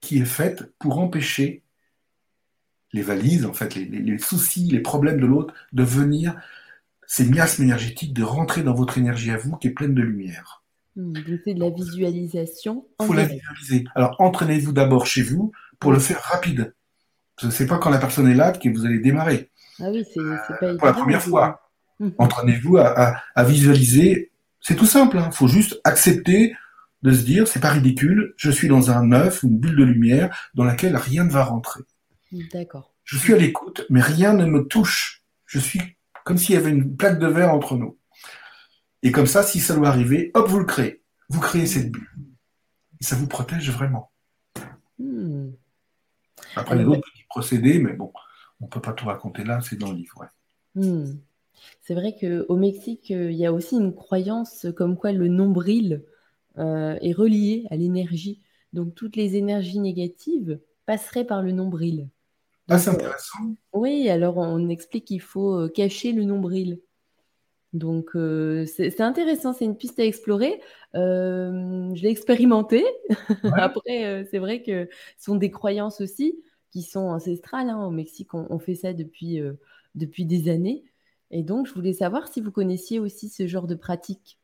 [0.00, 1.62] qui est faite pour empêcher
[2.92, 6.40] les valises, en fait, les, les soucis, les problèmes de l'autre, de venir,
[7.06, 10.59] ces miasmes énergétiques, de rentrer dans votre énergie à vous qui est pleine de lumière.
[10.96, 11.14] Hmm,
[11.44, 12.86] c'est de la visualisation.
[13.00, 13.84] Il faut la visualiser.
[13.94, 16.74] Alors, entraînez-vous d'abord chez vous pour le faire rapide.
[17.38, 19.50] Ce n'est pas quand la personne est là que vous allez démarrer.
[19.80, 21.70] Ah oui, c'est pas euh, Pour la première fois.
[21.98, 22.10] Hmm.
[22.18, 24.30] Entraînez-vous à, visualiser.
[24.60, 25.16] C'est tout simple.
[25.16, 25.30] Il hein.
[25.30, 26.54] faut juste accepter
[27.02, 30.50] de se dire, c'est pas ridicule, je suis dans un œuf, une bulle de lumière
[30.54, 31.80] dans laquelle rien ne va rentrer.
[32.52, 32.92] D'accord.
[33.04, 35.22] Je suis à l'écoute, mais rien ne me touche.
[35.46, 35.80] Je suis
[36.24, 37.96] comme s'il y avait une plaque de verre entre nous.
[39.02, 41.02] Et comme ça, si ça doit arriver, hop, vous le créez.
[41.28, 42.08] Vous créez cette bulle.
[43.00, 44.10] Et ça vous protège vraiment.
[44.98, 45.50] Hmm.
[46.56, 48.12] Après, il y a d'autres petits procédés, mais bon,
[48.60, 50.26] on ne peut pas tout raconter là, c'est dans le livre.
[50.74, 51.12] Hmm.
[51.80, 56.04] C'est vrai qu'au Mexique, euh, il y a aussi une croyance comme quoi le nombril
[56.58, 58.40] euh, est relié à l'énergie.
[58.72, 62.08] Donc toutes les énergies négatives passerait par le nombril.
[62.68, 63.38] Ah, c'est intéressant.
[63.72, 66.80] Oui, alors on explique qu'il faut cacher le nombril.
[67.72, 68.10] Donc,
[68.66, 70.60] c'est intéressant, c'est une piste à explorer.
[70.94, 72.84] je l'ai expérimenté.
[73.54, 76.34] Après, c'est vrai que ce sont des croyances aussi
[76.72, 77.70] qui sont ancestrales.
[77.70, 77.84] Hein.
[77.84, 79.40] Au Mexique, on, fait ça depuis,
[79.94, 80.84] depuis des années.
[81.30, 84.38] Et donc, je voulais savoir si vous connaissiez aussi ce genre de pratique.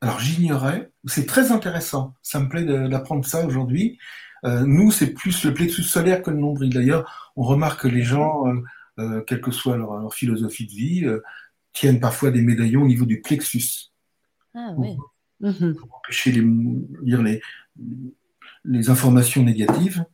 [0.00, 0.90] Alors, j'ignorais.
[1.04, 2.14] C'est très intéressant.
[2.22, 3.98] Ça me plaît d'apprendre ça aujourd'hui.
[4.42, 6.72] nous, c'est plus le plexus solaire que le nombril.
[6.72, 8.44] D'ailleurs, on remarque que les gens,
[9.26, 11.06] quelle que soit leur, philosophie de vie,
[11.72, 13.90] tiennent parfois des médaillons au niveau du plexus.
[14.54, 14.96] Ah oui.
[15.40, 16.44] Pour, empêcher les,
[17.02, 17.40] lire les,
[18.64, 20.04] les informations négatives.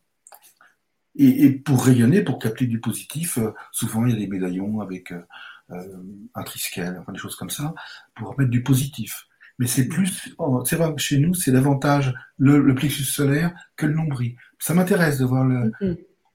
[1.19, 5.13] Et, pour rayonner, pour capter du positif, euh, souvent il y a des médaillons avec
[5.13, 5.23] euh,
[5.71, 5.97] euh,
[6.35, 7.75] un triskel, enfin des choses comme ça,
[8.15, 9.27] pour mettre du positif.
[9.59, 13.95] Mais c'est plus, oh, c'est vrai chez nous, c'est davantage le, plexus solaire que le
[13.95, 14.37] nombril.
[14.59, 15.73] Ça m'intéresse de voir le.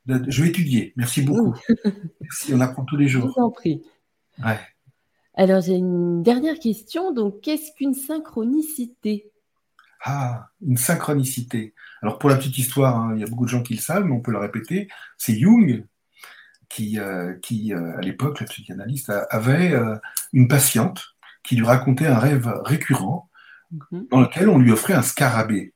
[0.07, 0.93] je vais étudier.
[0.95, 1.55] Merci beaucoup.
[2.21, 3.27] Merci, on apprend tous les jours.
[3.27, 3.83] Je vous en prie.
[4.43, 4.59] Ouais.
[5.35, 7.13] Alors, j'ai une dernière question.
[7.13, 9.31] Donc, qu'est-ce qu'une synchronicité?
[10.03, 11.73] Ah, une synchronicité.
[12.01, 14.03] Alors, pour la petite histoire, hein, il y a beaucoup de gens qui le savent,
[14.03, 14.87] mais on peut le répéter.
[15.17, 15.85] C'est Jung
[16.69, 19.95] qui, euh, qui euh, à l'époque, le psychanalyste, avait euh,
[20.33, 23.29] une patiente qui lui racontait un rêve récurrent
[23.71, 24.07] mhm.
[24.09, 25.73] dans lequel on lui offrait un scarabée.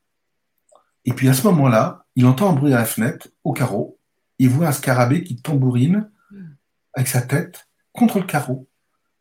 [1.06, 4.00] Et puis, à ce moment-là, il entend un bruit à la fenêtre, au carreau.
[4.40, 6.58] Il voit un scarabée qui tambourine mhm.
[6.94, 8.68] avec sa tête contre le carreau.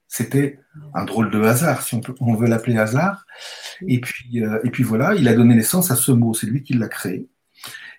[0.08, 0.60] C'était
[0.94, 3.24] un drôle de hasard, si on, veut l'appeler hasard.
[3.86, 6.62] Et puis, euh, et puis voilà, il a donné naissance à ce mot, c'est lui
[6.62, 7.28] qui l'a créé.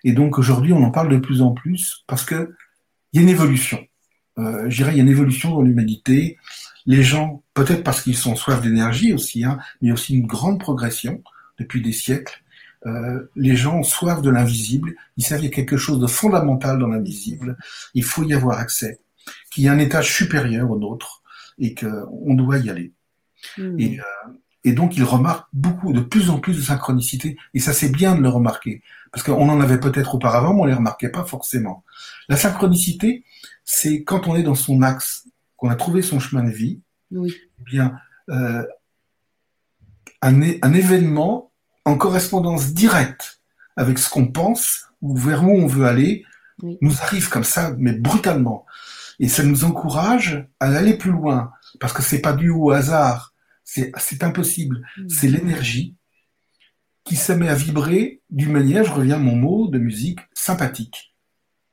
[0.04, 2.48] Et donc aujourd'hui, on en parle de plus en plus parce qu'il
[3.12, 3.84] y a une évolution.
[4.38, 6.38] Euh, je dirais, il y a une évolution dans l'humanité.
[6.84, 11.22] Les gens, peut-être parce qu'ils sont soif d'énergie aussi, hein, mais aussi une grande progression
[11.58, 12.42] depuis des siècles.
[12.86, 14.94] Euh, les gens ont soif de l'invisible.
[15.16, 17.56] Ils savent qu'il y a quelque chose de fondamental dans l'invisible.
[17.94, 19.00] Il faut y avoir accès.
[19.50, 21.22] Qu'il y a un étage supérieur au nôtre
[21.58, 22.92] et qu'on doit y aller.
[23.58, 23.78] Hmm.
[23.78, 24.32] Et, euh,
[24.64, 28.14] et, donc, il remarque beaucoup, de plus en plus de synchronicité, et ça c'est bien
[28.14, 28.82] de le remarquer,
[29.12, 31.84] parce qu'on en avait peut-être auparavant, mais on les remarquait pas forcément.
[32.28, 33.24] La synchronicité,
[33.64, 36.80] c'est quand on est dans son axe, qu'on a trouvé son chemin de vie,
[37.10, 37.34] oui.
[37.60, 37.98] eh bien,
[38.30, 38.64] euh,
[40.22, 41.52] un, un événement
[41.84, 43.40] en correspondance directe
[43.76, 46.24] avec ce qu'on pense ou vers où on veut aller,
[46.80, 48.66] nous arrive comme ça, mais brutalement.
[49.18, 53.34] Et ça nous encourage à aller plus loin, parce que c'est pas dû au hasard,
[53.64, 54.86] c'est impossible.
[54.96, 55.08] Mm.
[55.08, 55.96] C'est l'énergie
[57.04, 61.14] qui se met à vibrer d'une manière, je reviens à mon mot de musique, sympathique.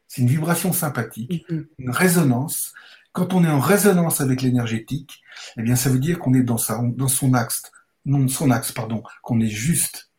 [0.08, 1.66] C'est une vibration sympathique, mm-hmm.
[1.80, 2.74] une résonance.
[3.12, 5.22] Quand on est en résonance avec l'énergétique,
[5.58, 7.64] eh bien, ça veut dire qu'on est dans, sa, dans son axe,
[8.06, 10.12] non, son axe, pardon, qu'on est juste.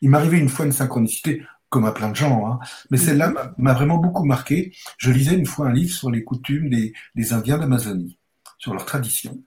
[0.00, 1.42] Il m'arrivait une fois une synchronicité,
[1.72, 2.46] comme à plein de gens.
[2.46, 2.60] Hein.
[2.90, 3.00] Mais mm.
[3.00, 4.72] celle-là m'a vraiment beaucoup marqué.
[4.98, 8.18] Je lisais une fois un livre sur les coutumes des, Indiens d'Amazonie,
[8.58, 9.42] sur leurs traditions.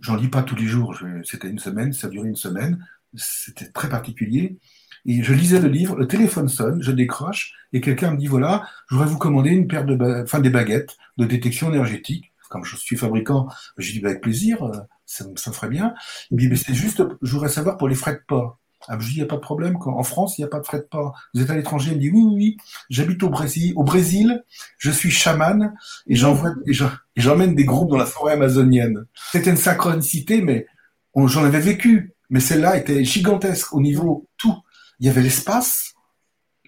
[0.00, 3.88] J'en lis pas tous les jours, c'était une semaine, ça durait une semaine, c'était très
[3.88, 4.58] particulier.
[5.06, 8.68] Et je lisais le livre, le téléphone sonne, je décroche, et quelqu'un me dit voilà,
[8.88, 12.32] je voudrais vous commander une paire de, enfin des baguettes de détection énergétique.
[12.50, 13.48] Comme je suis fabricant,
[13.78, 15.94] je dis bah, avec plaisir, euh, ça, ça me ferait bien.
[16.30, 18.59] Il me dit mais c'est juste, je voudrais savoir pour les frais de port.
[18.88, 19.76] Ah, je dis, il n'y a pas de problème.
[19.84, 21.18] En France, il n'y a pas de frais de port.
[21.34, 22.56] Vous êtes à l'étranger Il me dit, oui, oui, oui.
[22.88, 23.72] J'habite au Brésil.
[23.76, 24.42] Au Brésil,
[24.78, 25.74] je suis chaman
[26.06, 29.06] et j'emmène des groupes dans la forêt amazonienne.
[29.32, 30.66] C'était une synchronicité, mais
[31.14, 32.14] j'en avais vécu.
[32.30, 34.56] Mais celle-là était gigantesque au niveau tout.
[35.00, 35.94] Il y avait l'espace,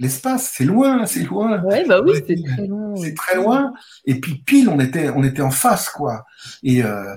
[0.03, 1.63] l'espace, c'est loin, c'est loin.
[1.63, 2.95] Ouais, bah oui, c'est très loin.
[2.97, 3.73] C'est très loin.
[4.05, 6.25] Et puis pile, on était, on était en face, quoi.
[6.65, 7.15] Et euh,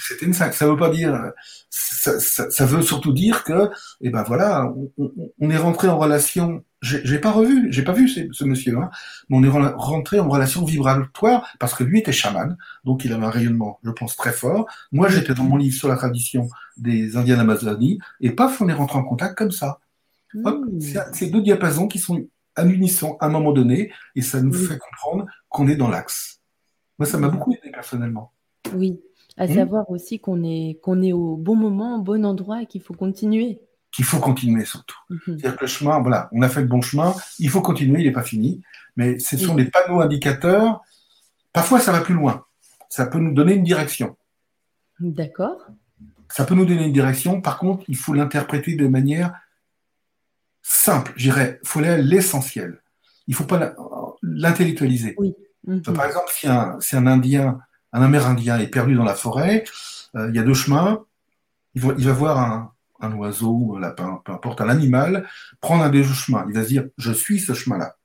[0.00, 1.30] c'était une ça veut pas dire,
[1.70, 4.66] ça, ça, ça, veut surtout dire que, et eh ben voilà,
[4.98, 6.64] on, on est rentré en relation.
[6.82, 8.90] J'ai pas revu, j'ai pas vu ce, ce monsieur-là,
[9.30, 13.24] mais on est rentré en relation vibratoire parce que lui était chaman, donc il avait
[13.24, 14.66] un rayonnement, je pense, très fort.
[14.92, 18.74] Moi, j'étais dans mon livre sur la tradition des Indiens d'Amazonie, et paf, on est
[18.74, 19.78] rentré en contact comme ça.
[20.34, 20.80] Hmm.
[21.12, 22.26] C'est deux diapasons qui sont
[22.56, 26.40] à l'unisson à un moment donné, et ça nous fait comprendre qu'on est dans l'axe.
[26.98, 28.32] Moi, ça m'a beaucoup aidé personnellement.
[28.74, 29.00] Oui,
[29.36, 29.54] à hmm.
[29.54, 32.94] savoir aussi qu'on est, qu'on est au bon moment, au bon endroit, et qu'il faut
[32.94, 33.60] continuer.
[33.92, 34.98] Qu'il faut continuer surtout.
[35.24, 38.06] C'est-à-dire que le chemin, voilà, on a fait le bon chemin, il faut continuer, il
[38.06, 38.60] n'est pas fini,
[38.96, 40.82] mais ce sont des panneaux indicateurs.
[41.52, 42.44] Parfois, ça va plus loin.
[42.88, 44.16] Ça peut nous donner une direction.
[44.98, 45.68] D'accord.
[46.28, 47.40] Ça peut nous donner une direction.
[47.40, 49.32] Par contre, il faut l'interpréter de manière
[50.64, 52.80] simple, j'irais, il faut aller à l'essentiel.
[53.28, 53.74] Il ne faut pas
[54.22, 55.16] l'intellectualiser.
[55.66, 55.82] Mhm.
[55.82, 57.60] Par exemple, si un, un Indien,
[57.92, 59.64] un Amérindien est perdu dans la forêt,
[60.16, 61.04] euh, il y a deux chemins,
[61.74, 65.28] il va, il va voir un, un, oiseau, un lapin, peu importe, un animal,
[65.60, 66.44] prendre un des deux chemins.
[66.48, 67.96] Il va se dire, je suis ce chemin-là.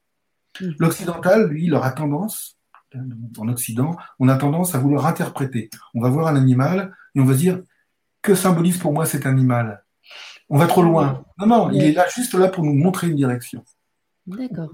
[0.62, 0.72] Mm.
[0.80, 2.58] L'occidental, lui, il aura tendance,
[3.38, 5.70] en Occident, on a tendance à vouloir interpréter.
[5.94, 7.62] On va voir un animal et on va dire
[8.22, 9.84] que symbolise pour moi cet animal?
[10.50, 11.24] On va trop loin.
[11.38, 13.64] Non, non, il est là juste là pour nous montrer une direction.
[14.26, 14.72] D'accord.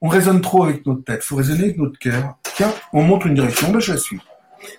[0.00, 1.20] On, raisonne trop avec notre tête.
[1.22, 2.36] Il faut raisonner avec notre cœur.
[2.56, 4.20] Tiens, on montre une direction, ben je la suis.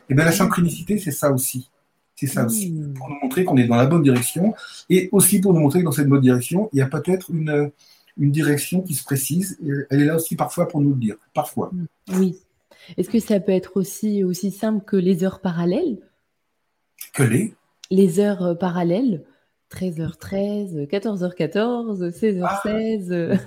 [0.10, 1.70] Et bien la synchronicité, c'est ça aussi.
[2.16, 2.72] C'est ça aussi.
[2.72, 2.94] Hmm.
[2.94, 4.54] Pour nous montrer qu'on est dans la bonne direction
[4.90, 7.72] et aussi pour nous montrer que dans cette bonne direction, il y a peut-être une,
[8.18, 9.58] une direction qui se précise.
[9.90, 11.16] elle est là aussi parfois pour nous le dire.
[11.34, 11.72] Parfois.
[12.14, 12.38] Oui.
[12.98, 15.98] Est-ce que ça peut être aussi, aussi simple que les heures parallèles?
[17.14, 17.54] Que les
[17.92, 19.24] Les heures euh, parallèles?
[19.74, 23.40] 13h13, 14h14, 16h16.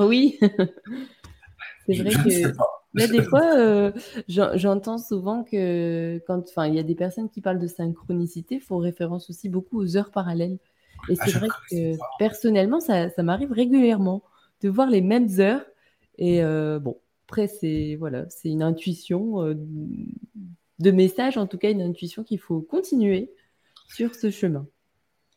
[0.00, 0.38] oui.
[1.86, 2.52] C'est vrai que.
[2.94, 3.92] Mais des fois, euh,
[4.28, 8.78] j'entends souvent que quand, enfin, il y a des personnes qui parlent de synchronicité, font
[8.78, 10.58] référence aussi beaucoup aux heures parallèles.
[11.08, 14.22] Et ah, c'est vrai que personnellement, ça, ça m'arrive régulièrement
[14.60, 15.64] de voir les mêmes heures.
[16.18, 19.54] Et euh, bon, après, c'est voilà, c'est une intuition euh,
[20.78, 23.32] de message, en tout cas, une intuition qu'il faut continuer
[23.88, 24.66] sur ce chemin.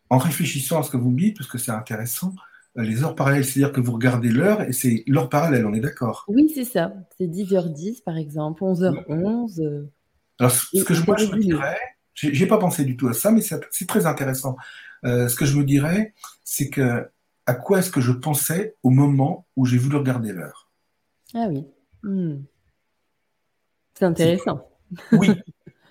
[0.10, 2.34] En réfléchissant à ce que vous me dites, parce que c'est intéressant,
[2.76, 6.26] les heures parallèles, c'est-à-dire que vous regardez l'heure et c'est l'heure parallèle, on est d'accord?
[6.28, 6.94] Oui, c'est ça.
[7.18, 9.88] C'est 10h10 par exemple, 11h11.
[10.40, 11.78] Alors, ce que je, moi, je me dirais,
[12.14, 14.58] j'ai pas pensé du tout à ça, mais c'est très intéressant.
[15.06, 17.10] Euh, ce que je me dirais, c'est que
[17.46, 20.70] à quoi est-ce que je pensais au moment où j'ai voulu regarder l'heure?
[21.34, 21.66] Ah oui.
[22.04, 22.38] Hmm.
[23.94, 24.68] C'est intéressant.
[25.12, 25.30] Oui,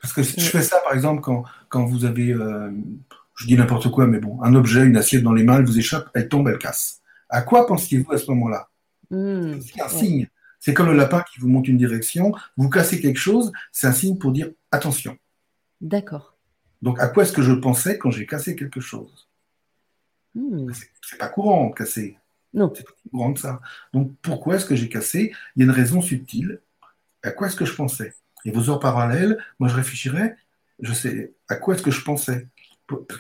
[0.03, 2.71] parce que je fais ça, par exemple, quand, quand vous avez, euh,
[3.35, 5.79] je dis n'importe quoi, mais bon, un objet, une assiette dans les mains, elle vous
[5.79, 7.01] échappe, elle tombe, elle casse.
[7.29, 8.69] À quoi pensiez-vous à ce moment-là?
[9.11, 10.29] Hmm, C'est un signe.
[10.61, 12.33] C'est comme le lapin qui vous montre une direction.
[12.57, 15.19] Vous cassez quelque chose, c'est un signe pour dire attention.
[15.81, 16.37] D'accord.
[16.81, 19.29] Donc, à quoi est-ce que je pensais quand j'ai cassé quelque chose?
[20.35, 20.71] Hmm.
[21.03, 22.17] C'est pas courant de casser.
[22.53, 22.73] Non.
[22.75, 23.61] C'est pas courant de ça.
[23.93, 25.35] Donc, pourquoi est-ce que j'ai cassé?
[25.57, 26.61] Il y a une raison subtile.
[27.23, 28.15] À quoi est-ce que je pensais?
[28.45, 30.37] Et vos heures parallèles, moi, je réfléchirais,
[30.81, 32.49] je sais à quoi est-ce que je pensais?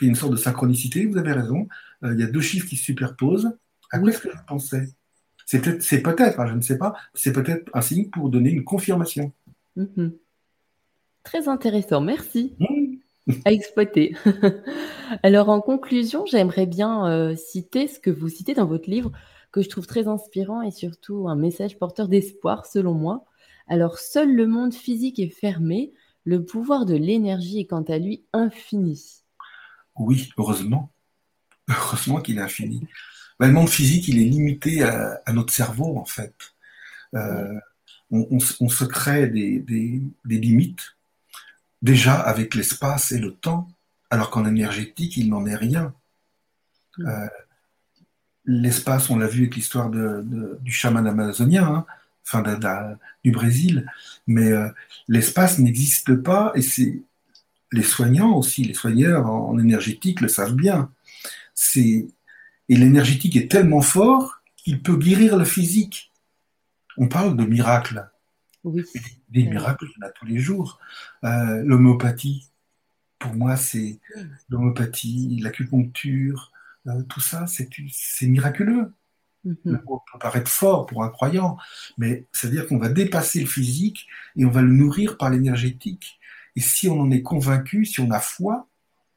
[0.00, 1.68] Il y a une sorte de synchronicité, vous avez raison.
[2.02, 3.50] Euh, il y a deux chiffres qui se superposent.
[3.90, 4.88] À quoi est-ce que je pensais
[5.46, 8.64] C'est peut-être, peut-être, hein, je ne sais pas, c'est peut-être un signe pour donner une
[8.64, 9.32] confirmation.
[9.76, 10.12] Mhm.
[11.22, 12.54] Très intéressant, merci.
[13.44, 14.14] À exploiter.
[15.22, 19.12] Alors en conclusion, j'aimerais bien euh, citer ce que vous citez dans votre livre,
[19.50, 23.24] que je trouve très inspirant et surtout un message porteur d'espoir selon moi.
[23.66, 25.94] Alors seul le monde physique est fermé,
[26.24, 29.23] le pouvoir de l'énergie est quant à lui infini.
[29.96, 30.90] Oui, heureusement.
[31.68, 32.86] Heureusement qu'il est infini.
[33.40, 36.34] le monde physique, il est limité à, notre cerveau, en fait.
[37.14, 37.58] Euh,
[38.10, 40.96] on, se crée des, limites,
[41.82, 43.68] déjà avec l'espace et le temps,
[44.10, 45.94] alors qu'en énergétique, il n'en est rien.
[47.00, 47.28] Euh,
[48.44, 51.86] l'espace, on l'a vu avec l'histoire du chaman amazonien, hein,
[52.26, 52.42] enfin
[53.24, 53.90] du Brésil,
[54.26, 54.68] mais euh,
[55.08, 57.02] l'espace n'existe pas et c'est
[57.74, 60.90] les soignants aussi, les soigneurs en, énergétique le savent bien.
[61.54, 62.06] C'est
[62.70, 66.12] et l'énergétique est tellement fort qu'il peut guérir le physique.
[66.96, 68.08] On parle de miracles.
[68.62, 68.82] Oui.
[69.28, 70.78] Des miracles, il y en a tous les jours.
[71.24, 72.48] Euh, l'homéopathie,
[73.18, 74.00] pour moi, c'est
[74.48, 76.52] l'homéopathie, l'acupuncture,
[76.86, 78.92] euh, tout ça, c'est miraculeux.
[79.44, 79.76] Mm
[80.12, 81.58] peut paraître fort pour un croyant,
[81.98, 84.06] mais c'est-à-dire qu'on va dépasser le physique
[84.36, 86.18] et on va le nourrir par l'énergétique.
[86.56, 88.68] Et si on en est convaincu, si on a foi,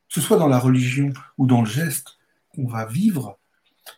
[0.08, 2.18] que ce soit dans la religion ou dans le geste
[2.50, 3.38] qu'on va vivre,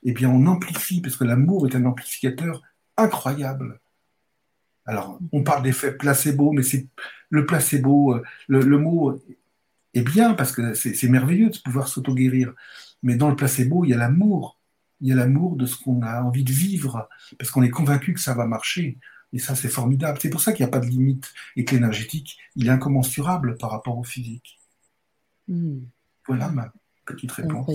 [0.04, 2.62] eh bien on amplifie, parce que l'amour est un amplificateur
[2.98, 3.80] incroyable.
[4.86, 6.88] Alors, on parle d'effet placebo, mais c'est
[7.30, 9.22] le placebo, euh, le, mot
[9.94, 12.54] est bien parce que c'est merveilleux de pouvoir s'auto-guérir.
[13.04, 14.60] Mais dans le placebo, il y a l'amour.
[15.02, 18.14] Il y a l'amour de ce qu'on a envie de vivre, parce qu'on est convaincu
[18.14, 18.98] que ça va marcher.
[19.34, 20.20] Et ça, c'est formidable.
[20.22, 23.58] C'est pour ça qu'il n'y a pas de limite et que l'énergétique, il est incommensurable
[23.58, 24.60] par rapport au physique.
[25.48, 25.82] Hmm.
[26.28, 26.72] Voilà ma
[27.06, 27.70] petite réponse.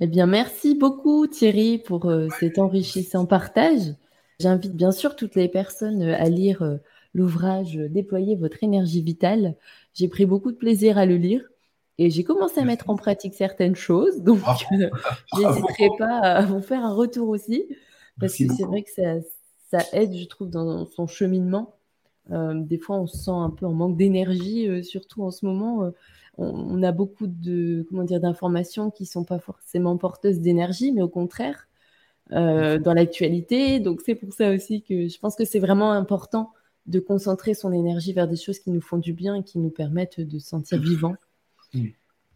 [0.00, 3.94] Eh bien, merci beaucoup Thierry pour euh, cet enrichissant partage.
[4.38, 6.76] J'invite bien sûr toutes les personnes euh, à lire euh,
[7.14, 9.56] l'ouvrage Déployer votre énergie vitale.
[9.94, 11.42] J'ai pris beaucoup de plaisir à le lire.
[11.98, 14.38] Et j'ai commencé à mettre en pratique certaines choses, donc
[14.70, 17.66] je n'hésiterai pas à vous faire un retour aussi,
[18.18, 19.16] parce que c'est vrai que ça,
[19.70, 21.76] ça aide, je trouve, dans son cheminement.
[22.32, 25.46] Euh, des fois, on se sent un peu en manque d'énergie, euh, surtout en ce
[25.46, 25.84] moment.
[25.84, 25.90] Euh,
[26.38, 31.08] on, a beaucoup de comment dire d'informations qui sont pas forcément porteuses d'énergie, mais au
[31.08, 31.66] contraire
[32.30, 33.80] dans l'actualité.
[33.80, 36.52] Donc c'est pour ça aussi que je pense que c'est vraiment important
[36.86, 39.68] de concentrer son énergie vers des choses qui nous font du bien et qui nous
[39.68, 41.16] permettent de se sentir vivant.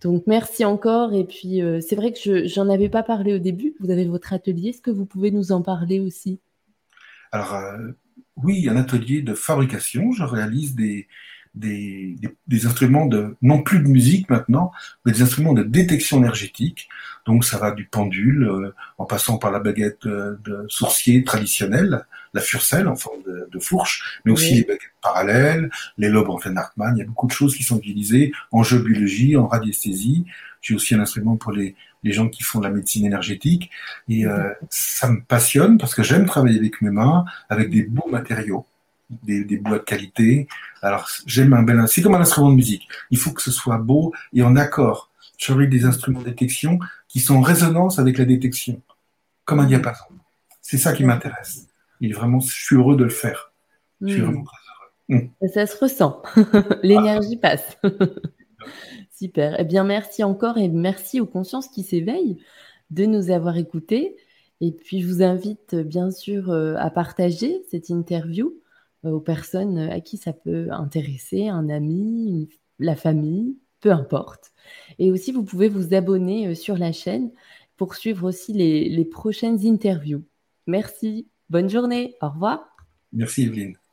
[0.02, 1.14] Donc merci encore.
[1.14, 3.74] Et puis c'est vrai que je n'en avais pas parlé au début.
[3.78, 4.70] Vous avez votre atelier.
[4.70, 6.40] Est-ce que vous pouvez nous en parler aussi?
[7.34, 7.88] Alors, euh,
[8.36, 10.12] oui, un atelier de fabrication.
[10.12, 11.08] Je réalise des,
[11.54, 14.72] des, des, instruments de, non plus de musique maintenant,
[15.04, 16.88] mais des instruments de détection énergétique.
[17.26, 22.04] Donc ça va du pendule, euh, en passant par la baguette euh, de sourcier traditionnelle,
[22.34, 26.96] la furcelle en forme de, fourche, mais aussi les baguettes parallèles, les lobes en Hartmann.
[26.96, 30.24] Il y a beaucoup de choses qui sont utilisées en jeu biologie, en radiesthésie.
[30.60, 33.70] J'ai aussi un instrument pour les, les gens qui font de la médecine énergétique.
[34.08, 38.08] Et euh, ça me passionne parce que j'aime travailler avec mes mains, avec des beaux
[38.10, 38.66] matériaux
[39.10, 40.48] des, des bois de qualité.
[40.82, 42.88] Alors, j'aime un bel, c'est comme un instrument de musique.
[43.10, 45.10] Il faut que ce soit beau et en accord.
[45.38, 46.78] Je fabrique des instruments de détection
[47.08, 48.80] qui sont en résonance avec la détection,
[49.44, 50.06] comme un diapason.
[50.62, 51.66] C'est ça qui m'intéresse.
[52.00, 53.52] Et vraiment, je suis heureux de le faire.
[54.00, 54.24] Je suis hmm.
[54.24, 55.30] vraiment très heureux.
[55.42, 55.48] Hmm.
[55.48, 56.22] Ça se ressent.
[56.82, 57.78] L'énergie passe.
[59.16, 59.56] Super.
[59.58, 62.38] Eh bien, merci encore et merci aux consciences qui s'éveillent
[62.90, 64.16] de nous avoir écoutés.
[64.60, 68.54] Et puis, je vous invite bien sûr euh, à partager cette interview
[69.12, 72.48] aux personnes à qui ça peut intéresser, un ami,
[72.78, 74.52] la famille, peu importe.
[74.98, 77.30] Et aussi, vous pouvez vous abonner euh, sur la chaîne
[77.76, 80.24] pour suivre aussi les, les prochaines interviews.
[80.66, 82.76] Merci, bonne journée, au revoir.
[83.12, 83.83] Merci Evelyne.